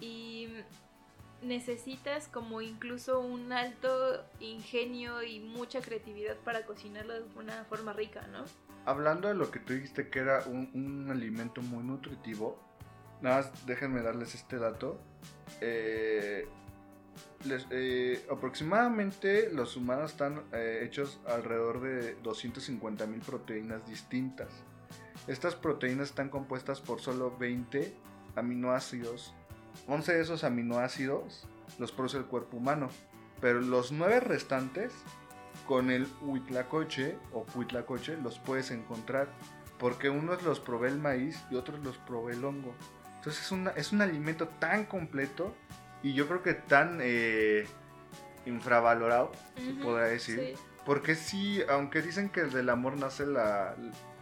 y 0.00 0.48
necesitas 1.42 2.28
como 2.28 2.60
incluso 2.62 3.20
un 3.20 3.52
alto 3.52 4.24
ingenio 4.40 5.22
y 5.22 5.40
mucha 5.40 5.80
creatividad 5.80 6.36
para 6.36 6.64
cocinarlo 6.66 7.14
de 7.14 7.24
una 7.36 7.64
forma 7.64 7.92
rica, 7.92 8.26
¿no? 8.28 8.44
Hablando 8.84 9.28
de 9.28 9.34
lo 9.34 9.50
que 9.50 9.58
tú 9.58 9.72
dijiste 9.72 10.08
que 10.08 10.20
era 10.20 10.44
un, 10.46 11.08
alimento 11.10 11.60
muy 11.60 11.82
nutritivo, 11.82 12.58
nada 13.20 13.38
más 13.38 13.66
déjenme 13.66 14.02
darles 14.02 14.34
este 14.34 14.58
dato. 14.58 15.00
Eh, 15.60 16.48
eh, 17.70 18.26
aproximadamente 18.30 19.50
los 19.52 19.76
humanos 19.76 20.12
están 20.12 20.42
eh, 20.52 20.82
hechos 20.84 21.20
alrededor 21.26 21.80
de 21.80 22.14
250 22.22 23.06
mil 23.06 23.20
proteínas 23.20 23.86
distintas. 23.86 24.48
Estas 25.26 25.54
proteínas 25.54 26.10
están 26.10 26.28
compuestas 26.28 26.80
por 26.80 27.00
solo 27.00 27.36
20 27.36 27.92
aminoácidos. 28.36 29.34
11 29.86 30.14
de 30.14 30.22
esos 30.22 30.44
aminoácidos 30.44 31.46
los 31.78 31.92
produce 31.92 32.16
el 32.18 32.24
cuerpo 32.26 32.56
humano, 32.56 32.88
pero 33.40 33.60
los 33.60 33.92
9 33.92 34.20
restantes 34.20 34.92
con 35.66 35.90
el 35.90 36.06
huitlacoche 36.22 37.18
o 37.32 37.44
huitlacoche 37.54 38.16
los 38.22 38.38
puedes 38.38 38.70
encontrar 38.70 39.28
porque 39.78 40.08
unos 40.10 40.42
los 40.42 40.60
provee 40.60 40.88
el 40.88 40.98
maíz 40.98 41.42
y 41.50 41.56
otros 41.56 41.80
los 41.84 41.98
provee 41.98 42.34
el 42.34 42.44
hongo. 42.44 42.74
Entonces 43.16 43.44
es, 43.44 43.52
una- 43.52 43.70
es 43.72 43.92
un 43.92 44.00
alimento 44.02 44.48
tan 44.48 44.84
completo 44.86 45.54
y 46.02 46.14
yo 46.14 46.28
creo 46.28 46.42
que 46.42 46.54
tan 46.54 46.98
eh, 47.02 47.66
infravalorado, 48.46 49.32
se 49.56 49.72
Ujú, 49.72 49.80
podrá 49.82 50.04
decir. 50.06 50.54
sí. 50.56 50.62
Porque 50.84 51.16
sí, 51.16 51.60
aunque 51.68 52.00
dicen 52.00 52.28
que 52.28 52.44
del 52.44 52.68
amor 52.70 52.96
nace 52.96 53.26
la... 53.26 53.74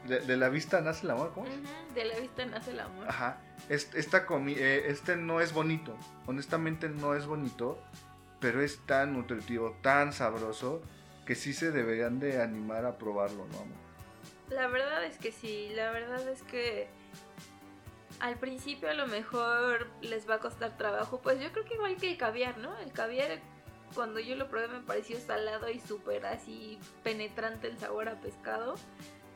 De, 0.06 0.20
de 0.20 0.36
la 0.36 0.48
vista 0.50 0.80
nace 0.80 1.04
el 1.06 1.10
amor, 1.12 1.32
¿cómo? 1.34 1.46
es? 1.46 1.52
Ujú, 1.54 1.94
De 1.94 2.04
la 2.04 2.18
vista 2.18 2.44
nace 2.44 2.70
el 2.72 2.80
amor. 2.80 3.08
Ajá. 3.08 3.38
Este, 3.68 3.98
esta 3.98 4.26
comi- 4.26 4.56
eh, 4.58 4.84
este 4.88 5.16
no 5.16 5.40
es 5.40 5.52
bonito. 5.52 5.96
Honestamente 6.26 6.88
no 6.88 7.14
es 7.14 7.26
bonito. 7.26 7.78
Pero 8.40 8.60
es 8.62 8.78
tan 8.86 9.14
nutritivo, 9.14 9.76
tan 9.82 10.12
sabroso. 10.12 10.82
Que 11.24 11.34
sí 11.34 11.54
se 11.54 11.70
deberían 11.70 12.20
de 12.20 12.42
animar 12.42 12.84
a 12.84 12.98
probarlo, 12.98 13.46
¿no? 13.46 13.56
amor? 13.60 13.76
La 14.50 14.66
verdad 14.66 15.02
es 15.04 15.16
que 15.16 15.32
sí, 15.32 15.70
la 15.74 15.90
verdad 15.90 16.28
es 16.28 16.42
que 16.42 16.86
al 18.20 18.36
principio 18.36 18.90
a 18.90 18.94
lo 18.94 19.06
mejor 19.06 19.88
les 20.02 20.28
va 20.28 20.34
a 20.34 20.38
costar 20.38 20.76
trabajo, 20.76 21.20
pues 21.22 21.40
yo 21.40 21.50
creo 21.52 21.64
que 21.64 21.74
igual 21.74 21.96
que 21.96 22.10
el 22.10 22.18
caviar, 22.18 22.58
¿no? 22.58 22.78
El 22.78 22.92
caviar 22.92 23.40
cuando 23.94 24.20
yo 24.20 24.36
lo 24.36 24.48
probé 24.50 24.68
me 24.68 24.80
pareció 24.80 25.18
salado 25.18 25.70
y 25.70 25.80
súper 25.80 26.26
así 26.26 26.78
penetrante 27.02 27.68
el 27.68 27.78
sabor 27.78 28.08
a 28.10 28.20
pescado, 28.20 28.74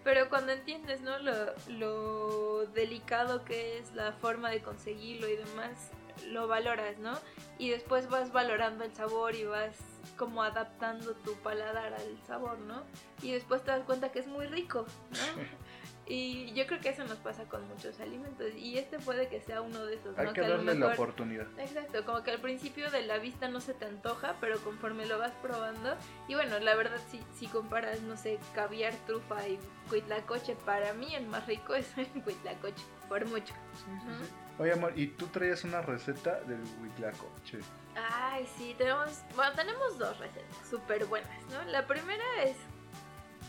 pero 0.08 0.30
cuando 0.30 0.52
entiendes, 0.52 1.02
¿no? 1.02 1.18
Lo, 1.18 1.34
lo 1.68 2.66
delicado 2.68 3.44
que 3.44 3.76
es 3.76 3.92
la 3.94 4.12
forma 4.12 4.48
de 4.48 4.62
conseguirlo 4.62 5.28
y 5.28 5.36
demás, 5.36 5.90
lo 6.28 6.48
valoras, 6.48 6.96
¿no? 6.96 7.12
Y 7.58 7.68
después 7.68 8.08
vas 8.08 8.32
valorando 8.32 8.84
el 8.84 8.94
sabor 8.94 9.34
y 9.34 9.44
vas 9.44 9.76
como 10.16 10.42
adaptando 10.42 11.12
tu 11.12 11.34
paladar 11.42 11.92
al 11.92 12.18
sabor, 12.26 12.58
¿no? 12.60 12.84
y 13.22 13.32
después 13.32 13.62
te 13.62 13.70
das 13.70 13.84
cuenta 13.84 14.10
que 14.10 14.20
es 14.20 14.26
muy 14.26 14.46
rico, 14.46 14.86
¿no? 15.10 15.42
Y 16.10 16.52
yo 16.54 16.66
creo 16.66 16.80
que 16.80 16.88
eso 16.88 17.04
nos 17.04 17.18
pasa 17.18 17.44
con 17.44 17.68
muchos 17.68 18.00
alimentos 18.00 18.54
y 18.56 18.78
este 18.78 18.98
puede 18.98 19.28
que 19.28 19.42
sea 19.42 19.60
uno 19.60 19.84
de 19.84 19.96
esos, 19.96 20.16
¿no? 20.16 20.22
Hay 20.22 20.32
que 20.32 20.40
a 20.40 20.48
lo 20.48 20.56
darle 20.56 20.74
la 20.74 20.88
oportunidad. 20.88 21.46
Exacto, 21.58 22.04
como 22.06 22.22
que 22.22 22.30
al 22.30 22.40
principio 22.40 22.90
de 22.90 23.02
la 23.02 23.18
vista 23.18 23.48
no 23.48 23.60
se 23.60 23.74
te 23.74 23.84
antoja, 23.84 24.36
pero 24.40 24.58
conforme 24.60 25.04
lo 25.04 25.18
vas 25.18 25.32
probando, 25.42 25.96
y 26.26 26.34
bueno, 26.34 26.58
la 26.60 26.74
verdad 26.76 26.98
si, 27.10 27.22
si 27.36 27.46
comparas, 27.46 28.00
no 28.00 28.16
sé, 28.16 28.38
caviar, 28.54 28.94
trufa 29.06 29.46
y 29.46 29.58
cuitlacoche, 29.90 30.56
para 30.64 30.94
mí 30.94 31.14
el 31.14 31.26
más 31.26 31.46
rico 31.46 31.74
es 31.74 31.86
el 31.98 32.06
cuitlacoche, 32.22 32.84
por 33.08 33.26
mucho. 33.26 33.52
Ujú. 33.86 34.62
Oye, 34.62 34.72
amor, 34.72 34.92
¿y 34.96 35.08
tú 35.08 35.26
traías 35.26 35.62
una 35.64 35.82
receta 35.82 36.40
del 36.40 36.62
huitlacoche? 36.80 37.58
Ay, 37.94 38.48
sí, 38.56 38.74
tenemos, 38.78 39.22
bueno, 39.36 39.52
tenemos 39.54 39.98
dos 39.98 40.18
recetas 40.18 40.68
súper 40.68 41.04
buenas, 41.04 41.44
¿no? 41.50 41.62
La 41.70 41.86
primera 41.86 42.24
es, 42.44 42.56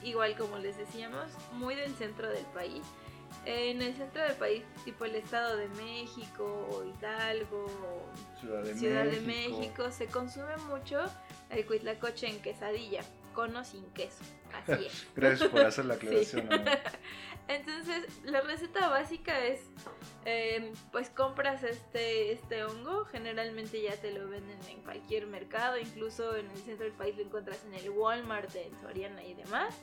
igual 0.03 0.36
como 0.38 0.58
les 0.58 0.77
decíamos, 0.77 1.25
muy 1.53 1.75
del 1.75 1.94
centro 1.96 2.29
del 2.29 2.46
país. 2.46 2.84
En 3.45 3.81
el 3.81 3.95
centro 3.95 4.21
del 4.21 4.36
país, 4.36 4.63
tipo 4.86 5.05
el 5.05 5.15
Estado 5.15 5.57
de 5.57 5.67
México, 5.69 6.67
o 6.71 6.83
Hidalgo, 6.83 7.65
o 7.65 8.39
Ciudad 8.39 8.63
de 8.63 8.75
Ciudad 8.75 9.05
de 9.05 9.21
México. 9.21 9.91
Se 9.91 10.07
consume 10.07 10.55
mucho 10.67 11.00
el 11.50 11.65
cuitlacoche 11.65 12.27
en 12.27 12.39
quesadilla, 12.41 13.01
con 13.33 13.55
o 13.55 13.63
sin 13.63 13.86
queso. 13.91 14.24
Así 14.53 14.86
es. 14.86 15.07
Gracias 15.15 15.50
por 15.50 15.62
hacer 15.62 15.86
la 15.86 15.95
aclaración. 15.95 16.50
Entonces, 17.48 18.05
la 18.25 18.41
receta 18.41 18.89
básica 18.89 19.43
es, 19.43 19.62
eh, 20.25 20.71
pues 20.91 21.09
compras 21.09 21.63
este, 21.63 22.31
este 22.31 22.63
hongo, 22.63 23.05
generalmente 23.05 23.81
ya 23.81 23.95
te 23.95 24.12
lo 24.12 24.29
venden 24.29 24.59
en 24.69 24.81
cualquier 24.83 25.25
mercado, 25.25 25.79
incluso 25.79 26.36
en 26.36 26.45
el 26.51 26.57
centro 26.57 26.86
del 26.86 26.93
país 26.93 27.17
lo 27.17 27.24
encuentras 27.24 27.65
en 27.65 27.74
el 27.74 27.89
Walmart, 27.89 28.55
en 28.55 28.79
Soriana 28.79 29.24
y 29.24 29.33
demás. 29.33 29.75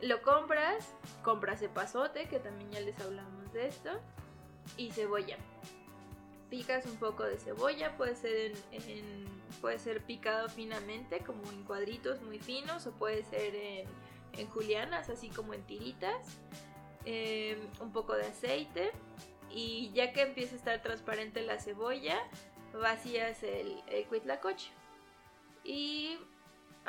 Lo 0.00 0.22
compras, 0.22 0.94
compras 1.22 1.62
epazote, 1.62 2.26
que 2.28 2.38
también 2.38 2.70
ya 2.70 2.80
les 2.80 2.98
hablamos 3.00 3.52
de 3.52 3.66
esto, 3.66 3.90
y 4.76 4.90
cebolla. 4.90 5.36
Picas 6.48 6.86
un 6.86 6.96
poco 6.96 7.24
de 7.24 7.38
cebolla, 7.38 7.96
puede 7.96 8.16
ser, 8.16 8.52
puede 9.60 9.78
ser 9.78 10.02
picado 10.02 10.48
finamente, 10.48 11.20
como 11.20 11.42
en 11.50 11.64
cuadritos 11.64 12.22
muy 12.22 12.38
finos, 12.38 12.86
o 12.86 12.92
puede 12.92 13.22
ser 13.24 13.54
en, 13.54 14.48
julianas, 14.48 15.10
así 15.10 15.28
como 15.28 15.52
en 15.54 15.62
tiritas 15.64 16.38
eh, 17.04 17.58
un 17.80 17.92
poco 17.92 18.14
de 18.14 18.26
aceite 18.26 18.92
y 19.50 19.90
ya 19.92 20.12
que 20.12 20.22
empieza 20.22 20.54
a 20.54 20.58
estar 20.58 20.82
transparente 20.82 21.42
la 21.42 21.58
cebolla, 21.58 22.18
vacías 22.72 23.42
el, 23.42 23.82
el 23.88 24.06
cuitlacoche. 24.06 24.70
Y 25.64 26.18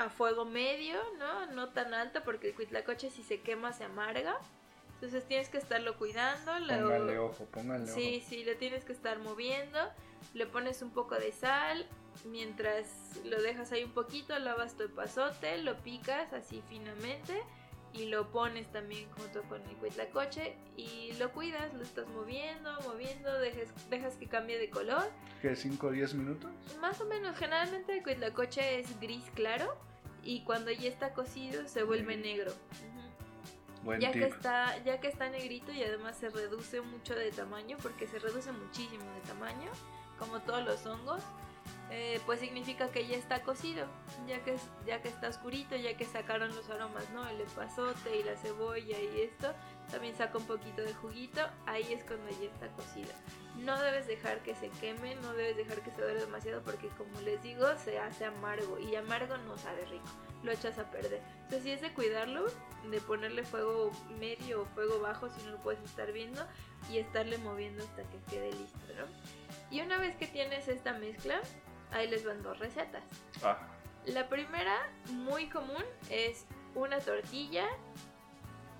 a 0.01 0.09
fuego 0.09 0.45
medio, 0.45 0.97
¿no? 1.17 1.45
No 1.47 1.69
tan 1.69 1.93
alto 1.93 2.21
porque 2.23 2.49
el 2.49 2.55
cuitlacoche 2.55 3.09
si 3.09 3.23
se 3.23 3.41
quema 3.41 3.73
se 3.73 3.83
amarga. 3.85 4.37
Entonces 4.95 5.25
tienes 5.27 5.49
que 5.49 5.57
estarlo 5.57 5.97
cuidando. 5.97 6.59
lo- 6.59 6.73
Póngale 6.75 7.17
ojo, 7.19 7.45
póngale 7.45 7.87
Sí, 7.87 8.17
ojo. 8.19 8.29
sí, 8.29 8.43
lo 8.43 8.55
tienes 8.57 8.85
que 8.85 8.93
estar 8.93 9.17
moviendo. 9.19 9.79
Le 10.33 10.45
pones 10.45 10.81
un 10.81 10.91
poco 10.91 11.15
de 11.15 11.31
sal. 11.31 11.87
Mientras 12.25 12.85
lo 13.25 13.41
dejas 13.41 13.71
ahí 13.71 13.83
un 13.83 13.93
poquito, 13.93 14.37
lavas 14.37 14.75
tu 14.77 14.83
epazote, 14.83 15.57
lo 15.59 15.77
picas 15.77 16.33
así 16.33 16.61
finamente 16.69 17.41
y 17.93 18.05
lo 18.05 18.29
pones 18.31 18.71
también 18.71 19.09
junto 19.17 19.41
con 19.43 19.61
el 19.67 19.75
cuitlacoche 19.77 20.55
y 20.77 21.13
lo 21.19 21.31
cuidas, 21.31 21.73
lo 21.73 21.81
estás 21.83 22.07
moviendo, 22.09 22.71
moviendo, 22.81 23.37
dejas, 23.39 23.67
dejas 23.89 24.15
que 24.17 24.27
cambie 24.27 24.57
de 24.59 24.69
color. 24.69 25.09
¿Qué? 25.41 25.53
¿5 25.55 25.87
o 25.87 25.91
10 25.91 26.13
minutos? 26.13 26.51
Más 26.79 27.01
o 27.01 27.05
menos, 27.05 27.35
generalmente 27.37 27.97
el 27.97 28.03
cuitlacoche 28.03 28.79
es 28.79 28.99
gris 28.99 29.23
claro 29.33 29.75
y 30.23 30.41
cuando 30.43 30.71
ya 30.71 30.89
está 30.89 31.13
cocido 31.13 31.67
se 31.67 31.83
vuelve 31.83 32.17
Mm. 32.17 32.21
negro. 32.21 32.53
Ya 33.99 34.11
tip. 34.11 34.21
que 34.21 34.27
está 34.27 34.77
ya 34.83 34.99
que 34.99 35.07
está 35.07 35.29
negrito 35.29 35.71
y 35.71 35.81
además 35.83 36.15
se 36.15 36.29
reduce 36.29 36.81
mucho 36.81 37.15
de 37.15 37.31
tamaño 37.31 37.77
porque 37.81 38.05
se 38.07 38.19
reduce 38.19 38.51
muchísimo 38.51 39.03
de 39.13 39.21
tamaño 39.21 39.71
como 40.19 40.39
todos 40.41 40.63
los 40.63 40.85
hongos 40.85 41.23
eh, 41.89 42.21
pues 42.27 42.39
significa 42.39 42.91
que 42.91 43.07
ya 43.07 43.17
está 43.17 43.41
cocido 43.41 43.87
ya 44.27 44.39
que 44.43 44.55
ya 44.85 45.01
que 45.01 45.09
está 45.09 45.29
oscurito 45.29 45.75
ya 45.75 45.97
que 45.97 46.05
sacaron 46.05 46.55
los 46.55 46.69
aromas 46.69 47.09
no 47.09 47.27
el 47.27 47.41
epazote 47.41 48.17
y 48.19 48.23
la 48.23 48.35
cebolla 48.37 48.99
y 48.99 49.21
esto 49.21 49.51
también 49.89 50.15
saca 50.15 50.37
un 50.37 50.45
poquito 50.45 50.83
de 50.83 50.93
juguito 50.93 51.41
ahí 51.65 51.91
es 51.91 52.03
cuando 52.03 52.29
ya 52.29 52.49
está 52.49 52.67
cocido 52.75 53.11
no 53.63 53.79
debes 53.81 54.07
dejar 54.07 54.39
que 54.43 54.55
se 54.55 54.69
queme 54.69 55.15
no 55.15 55.33
debes 55.33 55.57
dejar 55.57 55.81
que 55.81 55.91
se 55.91 56.01
dore 56.01 56.15
demasiado 56.15 56.61
porque 56.61 56.87
como 56.89 57.19
les 57.21 57.41
digo 57.43 57.65
se 57.83 57.99
hace 57.99 58.25
amargo 58.25 58.79
y 58.79 58.95
amargo 58.95 59.37
no 59.37 59.57
sabe 59.57 59.85
rico 59.85 60.05
lo 60.43 60.51
echas 60.51 60.79
a 60.79 60.89
perder 60.89 61.21
entonces 61.35 61.63
sí 61.63 61.71
es 61.71 61.81
de 61.81 61.93
cuidarlo 61.93 62.45
de 62.89 62.99
ponerle 63.01 63.43
fuego 63.43 63.91
medio 64.19 64.63
o 64.63 64.65
fuego 64.65 64.99
bajo 64.99 65.29
si 65.29 65.41
no 65.43 65.51
lo 65.51 65.57
puedes 65.59 65.81
estar 65.83 66.11
viendo 66.11 66.45
y 66.89 66.97
estarle 66.97 67.37
moviendo 67.39 67.83
hasta 67.83 68.03
que 68.03 68.17
quede 68.29 68.51
listo, 68.53 68.79
¿no? 68.97 69.05
Y 69.69 69.81
una 69.81 69.97
vez 69.97 70.15
que 70.15 70.27
tienes 70.27 70.67
esta 70.67 70.93
mezcla, 70.93 71.39
ahí 71.91 72.07
les 72.09 72.25
van 72.25 72.41
dos 72.41 72.57
recetas. 72.59 73.03
Ah, 73.43 73.57
La 74.05 74.27
primera, 74.27 74.77
muy 75.11 75.47
común, 75.49 75.83
es 76.09 76.45
una 76.73 76.99
tortilla, 76.99 77.67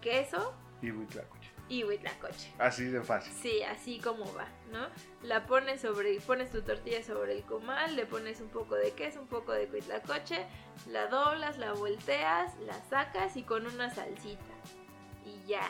queso 0.01 0.53
y 0.81 0.91
huitlacoche. 0.91 1.40
Y 1.71 1.85
huitlacoche. 1.85 2.51
Así 2.59 2.83
de 2.83 3.01
fácil. 3.01 3.31
Sí, 3.33 3.63
así 3.63 3.97
como 3.99 4.25
va, 4.33 4.45
¿no? 4.73 4.87
La 5.23 5.47
pones 5.47 5.79
sobre, 5.79 6.19
pones 6.19 6.51
tu 6.51 6.61
tortilla 6.61 7.01
sobre 7.01 7.31
el 7.31 7.43
comal, 7.43 7.95
le 7.95 8.05
pones 8.05 8.41
un 8.41 8.49
poco 8.49 8.75
de 8.75 8.91
queso, 8.91 9.21
un 9.21 9.27
poco 9.27 9.53
de 9.53 9.67
cuitlacoche, 9.67 10.45
la 10.87 11.07
doblas, 11.07 11.57
la 11.57 11.71
volteas, 11.71 12.59
la 12.59 12.73
sacas 12.89 13.37
y 13.37 13.43
con 13.43 13.65
una 13.65 13.89
salsita. 13.89 14.43
Y 15.25 15.47
ya, 15.47 15.65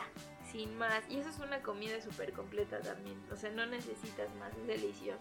sin 0.50 0.76
más. 0.76 1.04
Y 1.08 1.20
eso 1.20 1.28
es 1.28 1.38
una 1.38 1.62
comida 1.62 2.00
súper 2.00 2.32
completa 2.32 2.80
también. 2.80 3.22
O 3.30 3.36
sea, 3.36 3.52
no 3.52 3.64
necesitas 3.66 4.34
más, 4.34 4.52
es 4.56 4.66
delicioso. 4.66 5.20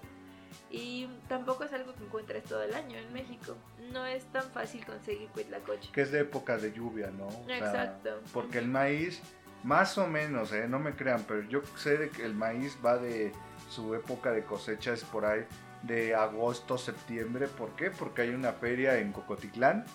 Y 0.72 1.08
tampoco 1.30 1.64
es 1.64 1.74
algo 1.74 1.94
que 1.94 2.04
encuentres 2.04 2.44
todo 2.46 2.64
el 2.64 2.74
año 2.74 2.98
en 2.98 3.14
México. 3.14 3.56
No 3.94 4.06
es 4.06 4.26
tan 4.32 4.50
fácil 4.52 4.84
conseguir 4.84 5.30
cuitlacoche. 5.30 5.92
Que 5.92 6.02
es 6.02 6.12
de 6.12 6.22
época 6.22 6.58
de 6.58 6.74
lluvia, 6.74 7.12
¿no? 7.12 7.28
O 7.28 7.46
sea, 7.46 7.58
Exacto. 7.58 8.20
porque 8.34 8.58
el 8.58 8.68
maíz, 8.68 9.22
más 9.64 9.98
o 9.98 10.08
menos, 10.08 10.52
¿eh? 10.54 10.68
no 10.68 10.80
me 10.80 10.94
crean, 10.94 11.24
pero 11.28 11.42
yo 11.44 11.62
sé 11.78 11.98
de 11.98 12.10
que 12.10 12.24
el 12.26 12.34
maíz 12.34 12.78
va 12.84 12.98
de 12.98 13.32
su 13.70 13.94
época 13.96 14.32
de 14.32 14.44
cosecha 14.44 14.94
es 14.94 15.04
por 15.04 15.26
ahí 15.26 15.46
de 15.84 16.14
agosto, 16.14 16.78
septiembre. 16.78 17.48
¿Por 17.48 17.70
qué? 17.76 17.90
Porque 17.92 18.22
hay 18.24 18.30
una 18.30 18.54
feria 18.54 18.98
en 19.00 19.12
Cocotitlán. 19.12 19.86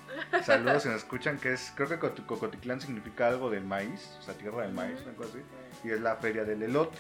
Saludos 0.45 0.83
si 0.83 0.89
nos 0.89 0.99
escuchan, 0.99 1.39
que 1.39 1.53
es, 1.53 1.73
creo 1.77 1.89
que 1.89 1.99
Cot- 2.01 2.27
Cocotitlán 2.27 2.81
significa 2.81 3.29
algo 3.29 3.51
del 3.51 3.65
maíz, 3.65 4.17
o 4.19 4.23
sea, 4.23 4.35
tierra 4.35 4.63
del 4.63 4.73
maíz, 4.73 5.01
una 5.03 5.15
cosa 5.15 5.31
así. 5.31 5.43
Y 5.85 5.91
es 5.93 6.01
la 6.01 6.17
feria 6.17 6.45
del 6.45 6.63
elote. 6.63 6.99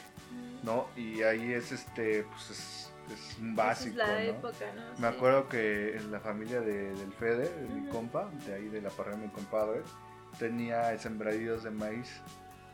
¿no? 0.62 0.88
Y 0.96 1.22
ahí 1.22 1.52
es 1.52 1.70
este, 1.72 2.24
pues 2.24 2.50
es, 2.50 2.92
es 3.12 3.38
un 3.38 3.54
básico, 3.54 3.90
es 3.90 3.96
la 3.96 4.06
¿no? 4.08 4.18
época, 4.18 4.64
¿no? 4.74 4.82
Me 4.98 5.08
Sí. 5.10 5.16
acuerdo 5.16 5.48
que 5.48 5.96
en 5.96 6.10
la 6.10 6.18
familia 6.20 6.60
de, 6.60 6.92
del 6.94 7.12
Fede, 7.12 7.48
de 7.62 7.68
mi 7.68 7.88
compa, 7.88 8.28
de 8.46 8.54
ahí 8.54 8.68
de 8.68 8.80
la 8.82 8.90
parrilla 8.90 9.16
de 9.18 9.26
mi 9.26 9.32
compadre, 9.32 9.82
tenía 10.38 10.96
sembradíos 10.98 11.62
de 11.64 11.70
maíz. 11.70 12.20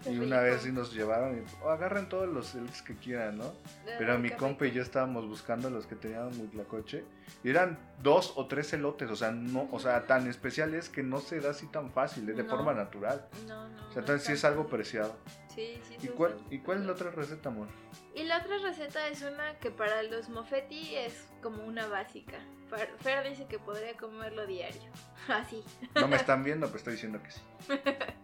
Y 0.06 0.18
una 0.18 0.40
vez 0.40 0.62
sí 0.62 0.72
nos 0.72 0.92
llevaron 0.92 1.38
y 1.38 1.42
"Oh, 1.62 1.70
agarren 1.70 2.08
todos 2.08 2.28
los 2.28 2.54
elotes 2.54 2.82
que 2.82 2.94
quieran, 2.96 3.38
¿no? 3.38 3.52
Pero 3.98 4.18
mi 4.18 4.30
compa 4.30 4.66
y 4.66 4.72
yo 4.72 4.82
estábamos 4.82 5.26
buscando 5.28 5.70
los 5.70 5.86
que 5.86 5.94
tenían 5.94 6.28
Huitlacoche. 6.40 7.04
Y 7.44 7.50
eran 7.50 7.78
dos 8.02 8.32
o 8.36 8.46
tres 8.46 8.72
elotes, 8.72 9.10
o 9.10 9.16
sea, 9.16 9.30
no, 9.30 9.68
o 9.70 9.78
sea, 9.80 10.06
tan 10.06 10.28
especiales 10.28 10.88
que 10.88 11.02
no 11.02 11.20
se 11.20 11.40
da 11.40 11.50
así 11.50 11.66
tan 11.66 11.90
fácil, 11.90 12.28
es 12.28 12.36
de 12.36 12.42
No. 12.44 12.50
forma 12.50 12.74
natural. 12.74 13.26
No, 13.46 13.68
no. 13.68 13.74
O 13.74 13.92
sea, 13.92 13.94
no 13.94 14.00
entonces 14.00 14.26
sí 14.26 14.32
es 14.32 14.44
algo 14.44 14.66
preciado. 14.66 15.16
Sí, 15.54 15.78
sí. 15.86 15.96
¿Y 16.02 16.08
cuál. 16.08 16.36
¿Y 16.50 16.58
cuál 16.60 16.78
es 16.80 16.86
la 16.86 16.92
otra 16.92 17.10
receta, 17.10 17.48
amor? 17.50 17.68
Y 18.14 18.24
la 18.24 18.38
otra 18.38 18.58
receta 18.58 19.06
es 19.08 19.22
una 19.22 19.58
que 19.60 19.70
para 19.70 20.02
los 20.02 20.28
mofetti 20.28 20.94
es 20.96 21.26
como 21.42 21.62
una 21.64 21.86
básica. 21.88 22.38
Fer, 22.70 22.90
Fer 23.00 23.28
dice 23.28 23.46
que 23.46 23.58
podría 23.58 23.94
comerlo 23.96 24.46
diario. 24.46 24.80
Así. 25.28 25.62
No 25.94 26.08
me 26.08 26.16
están 26.16 26.42
viendo, 26.42 26.66
pero 26.66 26.78
estoy 26.78 26.92
diciendo 26.94 27.20
que 27.22 27.30
sí. 27.30 27.40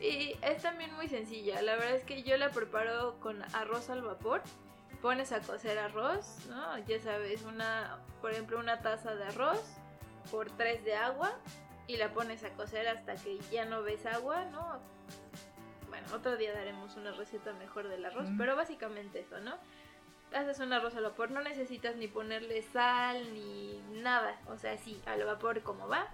Y 0.00 0.36
es 0.42 0.62
también 0.62 0.92
muy 0.94 1.08
sencilla. 1.08 1.62
La 1.62 1.76
verdad 1.76 1.94
es 1.96 2.04
que 2.04 2.22
yo 2.22 2.36
la 2.36 2.50
preparo 2.50 3.18
con 3.20 3.42
arroz 3.54 3.88
al 3.90 4.02
vapor. 4.02 4.42
Pones 5.00 5.32
a 5.32 5.40
cocer 5.40 5.78
arroz, 5.78 6.46
¿no? 6.48 6.78
Ya 6.86 6.98
sabes, 7.00 7.42
una, 7.42 7.98
por 8.20 8.32
ejemplo, 8.32 8.58
una 8.58 8.80
taza 8.80 9.14
de 9.14 9.24
arroz 9.24 9.62
por 10.30 10.50
tres 10.50 10.84
de 10.84 10.94
agua 10.96 11.32
y 11.86 11.96
la 11.98 12.12
pones 12.12 12.42
a 12.44 12.50
cocer 12.50 12.88
hasta 12.88 13.14
que 13.14 13.38
ya 13.52 13.64
no 13.64 13.82
ves 13.82 14.04
agua, 14.06 14.44
¿no? 14.46 14.80
Bueno, 15.88 16.06
otro 16.14 16.36
día 16.36 16.52
daremos 16.52 16.96
una 16.96 17.12
receta 17.12 17.52
mejor 17.52 17.88
del 17.88 18.04
arroz, 18.04 18.28
Mm. 18.30 18.38
pero 18.38 18.56
básicamente 18.56 19.20
eso, 19.20 19.38
¿no? 19.40 19.56
Haces 20.34 20.58
un 20.58 20.72
arroz 20.72 20.96
al 20.96 21.04
vapor, 21.04 21.30
no 21.30 21.40
necesitas 21.42 21.94
ni 21.96 22.08
ponerle 22.08 22.62
sal 22.62 23.32
ni 23.32 23.80
nada, 24.02 24.36
o 24.48 24.58
sea, 24.58 24.76
sí, 24.78 25.00
al 25.06 25.24
vapor 25.24 25.62
como 25.62 25.86
va. 25.88 26.08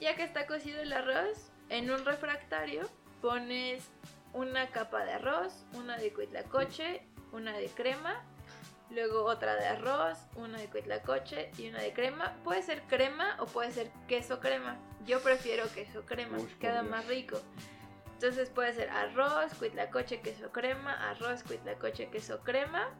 Ya 0.00 0.14
que 0.16 0.24
está 0.24 0.46
cocido 0.46 0.82
el 0.82 0.92
arroz, 0.92 1.50
en 1.72 1.90
un 1.90 2.04
refractario 2.04 2.82
pones 3.22 3.88
una 4.34 4.68
capa 4.70 5.04
de 5.06 5.12
arroz, 5.12 5.64
una 5.72 5.96
de 5.96 6.12
cuitlacoche, 6.12 7.02
una 7.32 7.56
de 7.56 7.66
crema, 7.68 8.22
luego 8.90 9.24
otra 9.24 9.56
de 9.56 9.66
arroz, 9.66 10.18
una 10.36 10.58
de 10.58 10.68
cuitlacoche 10.68 11.50
y 11.56 11.70
una 11.70 11.80
de 11.80 11.94
crema. 11.94 12.36
Puede 12.44 12.62
ser 12.62 12.82
crema 12.82 13.36
o 13.40 13.46
puede 13.46 13.72
ser 13.72 13.90
queso 14.06 14.38
crema. 14.38 14.76
Yo 15.06 15.20
prefiero 15.20 15.64
queso 15.72 16.04
crema, 16.04 16.38
Uy, 16.38 16.46
queda 16.60 16.82
más 16.82 17.06
rico. 17.06 17.40
Entonces 18.12 18.50
puede 18.50 18.74
ser 18.74 18.90
arroz, 18.90 19.54
cuitlacoche, 19.54 20.20
queso 20.20 20.52
crema, 20.52 21.10
arroz, 21.10 21.42
cuitlacoche, 21.42 22.10
queso 22.10 22.40
crema. 22.40 22.90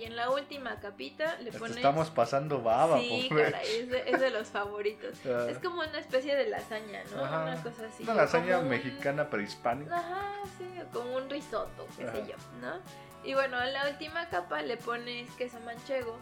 Y 0.00 0.04
en 0.04 0.16
la 0.16 0.30
última 0.30 0.80
capita 0.80 1.36
le 1.40 1.52
pones... 1.52 1.76
estamos 1.76 2.08
pasando 2.08 2.62
baba, 2.62 2.98
sí, 2.98 3.28
caray, 3.28 3.66
es 3.80 3.90
de, 3.90 4.10
es 4.10 4.18
de 4.18 4.30
los 4.30 4.48
favoritos. 4.48 5.18
Ah, 5.26 5.46
Es 5.50 5.58
como 5.58 5.82
una 5.82 5.98
especie 5.98 6.34
de 6.36 6.48
lasaña, 6.48 7.04
¿no? 7.14 7.22
Ajá. 7.22 7.42
Una 7.44 7.62
cosa 7.62 7.84
así. 7.86 8.02
Una 8.04 8.14
lasaña 8.14 8.60
un- 8.60 8.68
mexicana 8.70 9.28
prehispánica. 9.28 9.94
Ajá, 9.98 10.32
sí, 10.56 10.64
como 10.90 11.16
un 11.16 11.28
risotto, 11.28 11.86
qué 11.98 12.06
sé 12.10 12.24
yo, 12.26 12.36
¿no? 12.62 12.78
Y 13.24 13.34
bueno, 13.34 13.60
en 13.62 13.74
la 13.74 13.90
última 13.90 14.26
capa 14.30 14.62
le 14.62 14.78
pones 14.78 15.30
queso 15.32 15.60
manchego 15.60 16.16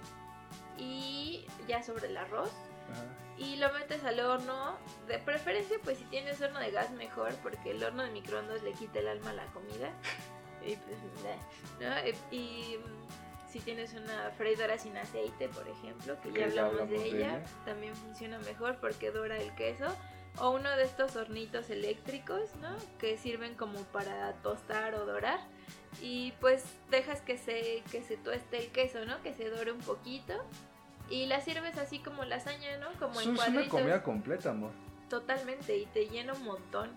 y 0.76 1.46
ya 1.68 1.80
sobre 1.84 2.08
el 2.08 2.16
arroz 2.16 2.50
Ajá. 2.90 3.04
y 3.36 3.56
lo 3.58 3.72
metes 3.74 4.02
al 4.02 4.18
horno. 4.18 4.76
De 5.06 5.20
preferencia, 5.20 5.76
pues 5.84 5.98
si 5.98 6.04
tienes 6.06 6.40
horno 6.42 6.58
de 6.58 6.72
gas, 6.72 6.90
mejor, 6.90 7.32
porque 7.44 7.70
el 7.70 7.84
horno 7.84 8.02
de 8.02 8.10
microondas 8.10 8.60
le 8.64 8.72
quita 8.72 8.98
el 8.98 9.06
alma 9.06 9.30
a 9.30 9.34
la 9.34 9.46
comida. 9.46 9.90
Y 10.66 10.74
pues. 10.74 10.98
Y, 12.32 12.36
y, 12.36 12.80
si 13.48 13.60
tienes 13.60 13.94
una 13.94 14.30
freidora 14.36 14.78
sin 14.78 14.96
aceite, 14.96 15.48
por 15.48 15.66
ejemplo, 15.68 16.20
que 16.20 16.30
Que 16.30 16.40
ya 16.40 16.46
hablamos, 16.46 16.74
de, 16.76 16.82
hablamos 16.82 17.02
de 17.02 17.08
ella, 17.08 17.36
ella. 17.36 17.44
también 17.64 17.94
funciona 17.96 18.38
mejor 18.40 18.76
porque 18.80 19.10
dora 19.10 19.36
el 19.38 19.54
queso. 19.54 19.86
O 20.40 20.50
uno 20.50 20.70
de 20.76 20.84
estos 20.84 21.16
hornitos 21.16 21.68
eléctricos, 21.70 22.54
¿no? 22.56 22.76
Que 23.00 23.16
sirven 23.18 23.54
como 23.56 23.80
para 23.84 24.32
tostar 24.34 24.94
o 24.94 25.04
dorar. 25.04 25.40
Y 26.00 26.32
pues 26.40 26.62
dejas 26.90 27.22
que 27.22 27.36
se, 27.38 27.82
que 27.90 28.02
se 28.02 28.16
tueste 28.16 28.58
el 28.58 28.68
queso, 28.70 29.04
¿no? 29.04 29.20
Que 29.22 29.34
se 29.34 29.48
dore 29.50 29.72
un 29.72 29.80
poquito. 29.80 30.34
Y 31.10 31.26
la 31.26 31.40
sirves 31.40 31.76
así 31.78 31.98
como 31.98 32.24
lasaña, 32.24 32.76
¿no? 32.76 32.92
Como 33.00 33.18
Eso 33.20 33.30
en 33.30 33.34
es 33.36 33.40
una 33.40 33.44
cuadritos. 33.52 33.70
comida 33.80 34.02
completa, 34.02 34.50
amor. 34.50 34.70
Totalmente, 35.08 35.76
y 35.76 35.86
te 35.86 36.06
llena 36.08 36.34
un 36.34 36.44
montón. 36.44 36.90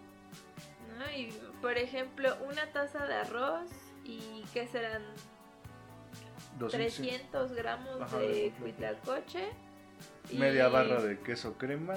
¿no? 1.00 1.10
Y 1.18 1.32
por 1.62 1.78
ejemplo, 1.78 2.36
una 2.48 2.68
taza 2.74 3.08
de 3.08 3.14
arroz 3.16 3.70
y 4.04 4.44
¿qué 4.54 4.68
serán? 4.68 5.02
200, 6.60 6.94
300 6.96 7.52
gramos 7.54 8.02
Ajá, 8.02 8.18
de 8.20 8.54
cuitlacoche. 8.60 9.50
y- 10.30 10.38
media 10.38 10.68
barra 10.68 11.02
de 11.02 11.20
queso 11.20 11.58
crema, 11.58 11.96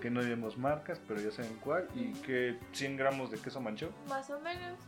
que 0.00 0.10
no 0.10 0.22
diremos 0.22 0.56
marcas, 0.56 1.00
pero 1.06 1.20
ya 1.20 1.30
saben 1.30 1.56
cuál, 1.62 1.86
y 1.94 2.12
que 2.22 2.58
100 2.72 2.96
gramos 2.96 3.30
de 3.30 3.38
queso 3.38 3.60
manchego. 3.60 3.92
Más 4.08 4.30
o 4.30 4.40
menos 4.40 4.78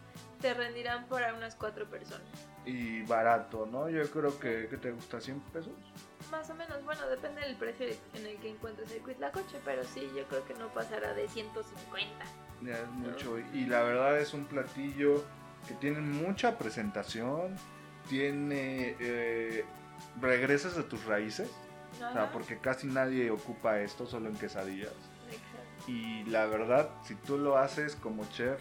te 0.40 0.54
rendirán 0.54 1.06
para 1.06 1.34
unas 1.34 1.54
cuatro 1.54 1.86
personas. 1.88 2.26
Y 2.64 3.02
barato, 3.02 3.66
¿no? 3.66 3.88
Yo 3.90 4.08
creo 4.10 4.38
que, 4.38 4.68
que 4.68 4.76
te 4.76 4.90
gusta 4.92 5.20
100 5.20 5.40
pesos. 5.52 5.72
Más 6.30 6.48
o 6.50 6.54
menos, 6.54 6.82
bueno, 6.84 7.06
depende 7.08 7.40
del 7.42 7.56
precio 7.56 7.86
en 8.14 8.26
el 8.26 8.36
que 8.38 8.48
encuentres 8.50 8.90
el 8.92 9.02
cuitlacoche, 9.02 9.58
pero 9.64 9.82
sí, 9.84 10.08
yo 10.16 10.24
creo 10.28 10.44
que 10.46 10.54
no 10.54 10.68
pasará 10.72 11.12
de 11.12 11.28
150. 11.28 12.24
Ya 12.62 12.78
es 12.78 12.88
mucho. 12.88 13.38
Y 13.52 13.66
la 13.66 13.82
verdad 13.82 14.18
es 14.18 14.32
un 14.32 14.44
platillo 14.46 15.22
que 15.68 15.74
tiene 15.74 16.00
mucha 16.00 16.56
presentación. 16.56 17.56
Tiene. 18.12 18.96
eh, 19.00 19.64
regresas 20.20 20.76
a 20.76 20.82
tus 20.88 21.04
raíces. 21.06 21.50
O 21.96 22.12
sea, 22.12 22.30
porque 22.32 22.58
casi 22.58 22.86
nadie 22.86 23.30
ocupa 23.30 23.80
esto 23.80 24.06
solo 24.06 24.28
en 24.28 24.36
quesadillas. 24.36 24.92
exacto. 25.28 25.90
Y 25.90 26.24
la 26.24 26.46
verdad, 26.46 26.90
si 27.04 27.14
tú 27.14 27.38
lo 27.38 27.56
haces 27.58 27.96
como 27.96 28.24
chef, 28.30 28.60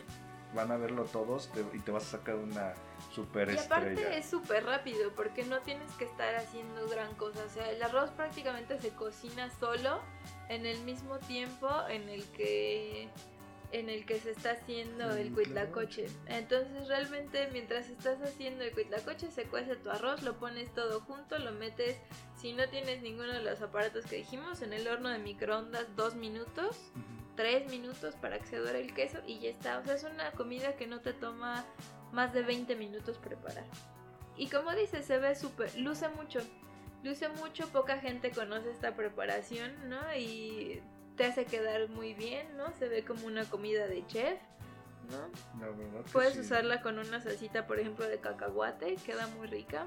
van 0.56 0.72
a 0.72 0.78
verlo 0.78 1.04
todos 1.06 1.50
te- 1.52 1.66
y 1.74 1.80
te 1.80 1.92
vas 1.92 2.04
a 2.14 2.18
sacar 2.18 2.36
una 2.36 2.74
super 3.14 3.50
Y 3.52 3.58
aparte 3.58 3.94
estrella. 3.94 4.16
es 4.18 4.26
súper 4.26 4.66
rápido 4.66 5.14
porque 5.16 5.44
no 5.46 5.60
tienes 5.60 5.92
que 5.94 6.06
estar 6.06 6.36
haciendo 6.36 6.88
gran 6.90 7.14
cosa. 7.16 7.44
O 7.46 7.50
sea, 7.50 7.70
el 7.70 7.82
arroz 7.84 8.10
prácticamente 8.12 8.80
se 8.80 8.90
cocina 8.90 9.50
solo 9.60 10.02
en 10.50 10.66
el 10.66 10.80
mismo 10.84 11.18
tiempo 11.20 11.70
en 11.90 12.10
el 12.10 12.24
que 12.32 13.10
en 13.72 13.90
el 13.90 14.06
que 14.06 14.20
se 14.20 14.32
está 14.32 14.52
haciendo 14.52 15.12
el 15.16 15.32
Mm, 15.32 15.34
cuitlacoche. 15.34 16.08
Entonces 16.28 16.88
realmente 16.88 17.50
mientras 17.52 17.90
estás 17.90 18.22
haciendo 18.22 18.64
el 18.64 18.72
cuitlacoche 18.74 19.32
se 19.32 19.46
cuece 19.46 19.76
tu 19.76 19.90
arroz, 19.90 20.24
lo 20.24 20.38
pones 20.40 20.74
todo 20.74 21.02
junto, 21.02 21.38
lo 21.40 21.52
metes, 21.54 21.98
si 22.36 22.54
no 22.54 22.68
tienes 22.70 23.02
ninguno 23.02 23.32
de 23.34 23.44
los 23.44 23.62
aparatos 23.62 24.06
que 24.06 24.18
dijimos, 24.18 24.62
en 24.62 24.74
el 24.74 24.88
horno 24.88 25.10
de 25.10 25.20
microondas 25.20 25.96
dos 25.96 26.16
minutos 26.16 26.76
Ujú. 26.96 27.22
tres 27.36 27.70
minutos 27.72 28.16
para 28.16 28.40
que 28.40 28.46
se 28.48 28.58
dore 28.58 28.82
el 28.82 28.94
queso 28.94 29.20
y 29.26 29.40
ya 29.40 29.50
está. 29.50 29.80
O 29.80 29.84
sea, 29.84 29.96
es 29.96 30.04
una 30.04 30.32
comida 30.32 30.76
que 30.76 30.86
no 30.88 31.00
te 31.00 31.14
toma 31.14 31.66
más 32.12 32.34
de 32.34 32.44
20 32.44 32.76
minutos 32.76 33.18
preparar. 33.18 33.64
Y 34.38 34.48
como 34.48 34.72
dices, 34.74 35.06
se 35.06 35.18
ve 35.18 35.34
súper, 35.36 35.76
luce 35.78 36.10
mucho. 36.10 36.40
Luce 37.04 37.30
mucho, 37.30 37.68
poca 37.70 37.98
gente 38.00 38.32
conoce 38.32 38.70
esta 38.70 38.96
preparación, 38.96 39.90
¿no? 39.90 40.00
Y 40.16 40.82
te 41.22 41.28
hace 41.28 41.46
quedar 41.46 41.88
muy 41.90 42.16
bien, 42.16 42.48
¿no? 42.58 42.74
Se 42.80 42.88
ve 42.90 43.04
como 43.06 43.28
una 43.28 43.46
comida 43.46 43.86
de 43.86 44.04
chef, 44.08 44.40
¿no? 45.12 45.60
La 45.60 45.68
verdad 45.68 46.04
que 46.04 46.12
Puedes 46.12 46.34
sí. 46.34 46.40
usarla 46.40 46.82
con 46.82 46.98
una 46.98 47.22
salsita, 47.22 47.68
por 47.68 47.80
ejemplo, 47.80 48.08
de 48.08 48.18
cacahuate, 48.20 48.96
queda 49.06 49.28
muy 49.28 49.46
rica. 49.46 49.86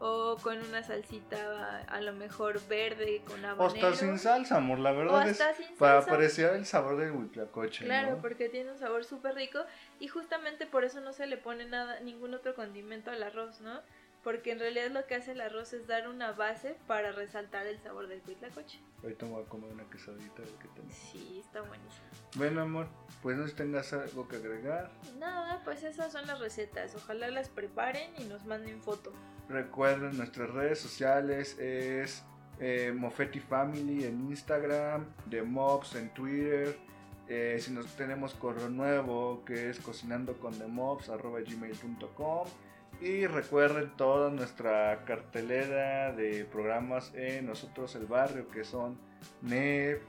O 0.00 0.36
con 0.42 0.58
una 0.58 0.82
salsita 0.84 1.80
a 1.88 2.00
lo 2.02 2.12
mejor 2.12 2.60
verde 2.68 3.22
con 3.26 3.42
O 3.44 3.48
habanero. 3.48 3.88
hasta 3.88 3.98
sin 3.98 4.18
salsa, 4.18 4.58
amor. 4.58 4.78
La 4.78 4.92
O 4.92 4.96
verdad 4.96 5.26
es 5.26 5.40
hasta 5.40 5.54
sin 5.54 5.74
para 5.76 6.00
salsa. 6.02 6.14
apreciar 6.14 6.54
el 6.54 6.66
sabor 6.66 6.98
del 6.98 7.12
huitlacoche. 7.12 7.86
Claro, 7.86 8.10
¿no? 8.16 8.20
porque 8.20 8.48
tiene 8.50 8.70
un 8.70 8.78
sabor 8.78 9.04
súper 9.04 9.34
rico 9.36 9.60
y 9.98 10.06
justamente 10.08 10.66
por 10.66 10.84
eso 10.84 11.00
no 11.00 11.12
se 11.14 11.26
le 11.26 11.38
pone 11.38 11.64
nada, 11.64 11.98
ningún 12.00 12.34
otro 12.34 12.54
condimento 12.54 13.10
al 13.10 13.22
arroz, 13.22 13.60
¿no? 13.62 13.80
Porque 14.28 14.52
en 14.52 14.58
realidad 14.58 14.90
lo 14.90 15.06
que 15.06 15.14
hace 15.14 15.32
el 15.32 15.40
arroz 15.40 15.72
es 15.72 15.86
dar 15.86 16.06
una 16.06 16.32
base 16.32 16.76
para 16.86 17.12
resaltar 17.12 17.66
el 17.66 17.78
sabor 17.78 18.08
del 18.08 18.20
cuitlacoche. 18.20 18.78
Ahorita 19.02 19.24
me 19.24 19.32
voy 19.32 19.42
a 19.42 19.46
comer 19.46 19.72
una 19.72 19.88
quesadita. 19.88 20.42
qué 20.60 20.68
tal. 20.68 20.84
Sí, 20.90 21.40
está 21.42 21.62
buenísimo. 21.62 22.04
Bueno, 22.36 22.60
amor, 22.60 22.88
pues 23.22 23.38
no 23.38 23.44
sé 23.44 23.52
si 23.52 23.56
tengas 23.56 23.90
algo 23.94 24.28
que 24.28 24.36
agregar. 24.36 24.90
Nada, 25.18 25.62
pues 25.64 25.82
esas 25.82 26.12
son 26.12 26.26
las 26.26 26.40
recetas. 26.40 26.94
Ojalá 26.94 27.30
las 27.30 27.48
preparen 27.48 28.12
y 28.18 28.24
nos 28.24 28.44
manden 28.44 28.82
foto. 28.82 29.14
Recuerden, 29.48 30.18
nuestras 30.18 30.50
redes 30.50 30.78
sociales 30.78 31.58
es 31.58 32.22
eh, 32.60 32.92
Mofetti 32.94 33.40
Family 33.40 34.04
en 34.04 34.28
Instagram, 34.28 35.06
The 35.30 35.40
Mobs 35.40 35.94
en 35.94 36.12
Twitter. 36.12 36.76
Eh, 37.28 37.56
si 37.62 37.70
nos 37.70 37.86
tenemos 37.96 38.34
correo 38.34 38.68
nuevo 38.68 39.42
que 39.46 39.70
es 39.70 39.80
cocinando 39.80 40.34
con 40.34 40.52
gmail.com 40.52 42.46
y 43.00 43.26
recuerden 43.26 43.90
toda 43.96 44.30
nuestra 44.30 45.04
cartelera 45.04 46.12
de 46.12 46.44
programas 46.44 47.12
en 47.14 47.46
Nosotros 47.46 47.94
el 47.94 48.06
Barrio 48.06 48.48
que 48.48 48.64
son 48.64 48.98
NEP, 49.42 50.02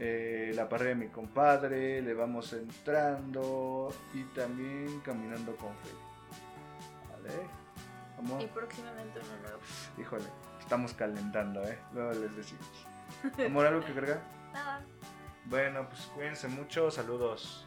eh, 0.00 0.52
La 0.54 0.68
Parrilla 0.68 0.90
de 0.90 0.94
mi 0.96 1.08
compadre, 1.08 2.02
Le 2.02 2.14
Vamos 2.14 2.52
Entrando 2.52 3.94
y 4.12 4.24
también 4.34 5.00
Caminando 5.00 5.56
con 5.56 5.70
Fe. 5.76 5.90
¿Vale? 7.12 8.42
Y 8.42 8.46
próximamente 8.46 9.20
uno 9.20 9.42
nuevo. 9.42 9.58
Híjole, 9.98 10.24
estamos 10.58 10.94
calentando, 10.94 11.62
¿eh? 11.62 11.78
Luego 11.92 12.12
les 12.12 12.34
decimos. 12.34 12.66
¿Amor, 13.44 13.66
algo 13.66 13.84
que 13.84 13.92
agregar? 13.92 14.22
Nada. 14.52 14.84
Bueno, 15.46 15.86
pues 15.88 16.00
cuídense 16.14 16.48
mucho, 16.48 16.90
saludos. 16.90 17.66